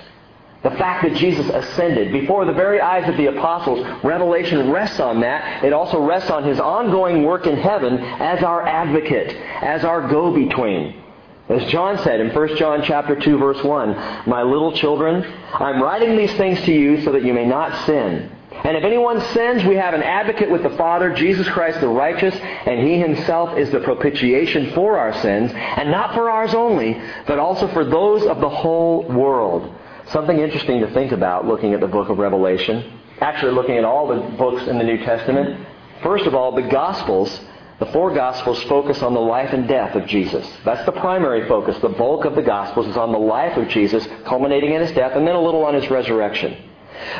[0.62, 5.20] The fact that Jesus ascended before the very eyes of the apostles, Revelation rests on
[5.20, 5.62] that.
[5.62, 11.03] It also rests on his ongoing work in heaven as our advocate, as our go-between.
[11.48, 13.90] As John said in 1 John chapter 2 verse 1,
[14.26, 15.22] My little children,
[15.52, 18.30] I'm writing these things to you so that you may not sin.
[18.50, 22.34] And if anyone sins, we have an advocate with the Father, Jesus Christ the righteous,
[22.34, 27.38] and he himself is the propitiation for our sins, and not for ours only, but
[27.38, 29.70] also for those of the whole world.
[30.06, 34.06] Something interesting to think about looking at the book of Revelation, actually looking at all
[34.06, 35.66] the books in the New Testament.
[36.02, 37.38] First of all, the Gospels
[37.80, 40.48] the four Gospels focus on the life and death of Jesus.
[40.64, 41.76] That's the primary focus.
[41.78, 45.12] The bulk of the Gospels is on the life of Jesus, culminating in his death,
[45.16, 46.56] and then a little on his resurrection.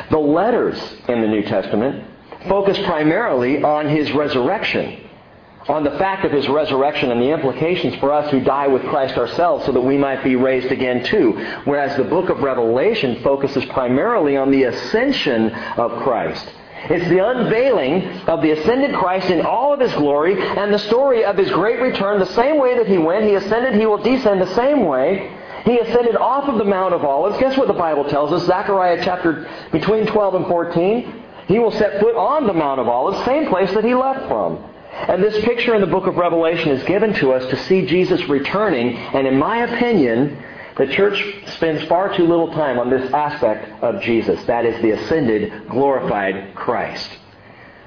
[0.09, 0.79] The letters
[1.09, 2.05] in the New Testament
[2.47, 5.09] focus primarily on his resurrection,
[5.67, 9.17] on the fact of his resurrection and the implications for us who die with Christ
[9.17, 11.33] ourselves so that we might be raised again too.
[11.65, 16.49] Whereas the book of Revelation focuses primarily on the ascension of Christ
[16.89, 21.25] it's the unveiling of the ascended Christ in all of his glory and the story
[21.25, 22.19] of his great return.
[22.19, 25.35] The same way that he went, he ascended, he will descend the same way.
[25.65, 27.39] He ascended off of the Mount of Olives.
[27.39, 28.45] Guess what the Bible tells us?
[28.45, 31.23] Zechariah chapter between 12 and 14.
[31.47, 34.63] He will set foot on the Mount of Olives, same place that he left from.
[34.91, 38.29] And this picture in the book of Revelation is given to us to see Jesus
[38.29, 40.41] returning, and in my opinion,
[40.77, 41.23] the church
[41.55, 44.43] spends far too little time on this aspect of Jesus.
[44.45, 47.09] That is the ascended, glorified Christ.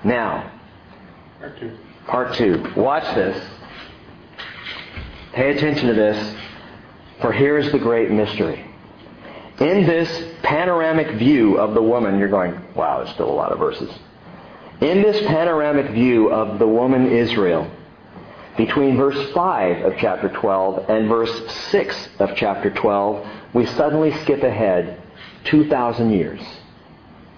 [0.04, 0.52] Now,
[1.38, 1.76] Part two.
[2.06, 2.72] part two.
[2.76, 3.46] Watch this.
[5.34, 6.34] Pay attention to this,
[7.20, 8.64] for here is the great mystery.
[9.60, 13.58] In this panoramic view of the woman, you're going, wow, there's still a lot of
[13.58, 13.90] verses.
[14.80, 17.70] In this panoramic view of the woman Israel,
[18.58, 24.42] between verse 5 of chapter 12 and verse 6 of chapter 12, we suddenly skip
[24.42, 25.00] ahead
[25.44, 26.42] 2,000 years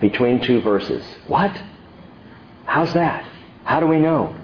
[0.01, 1.05] between two verses.
[1.29, 1.57] What?
[2.65, 3.25] How's that?
[3.65, 4.35] How do we know?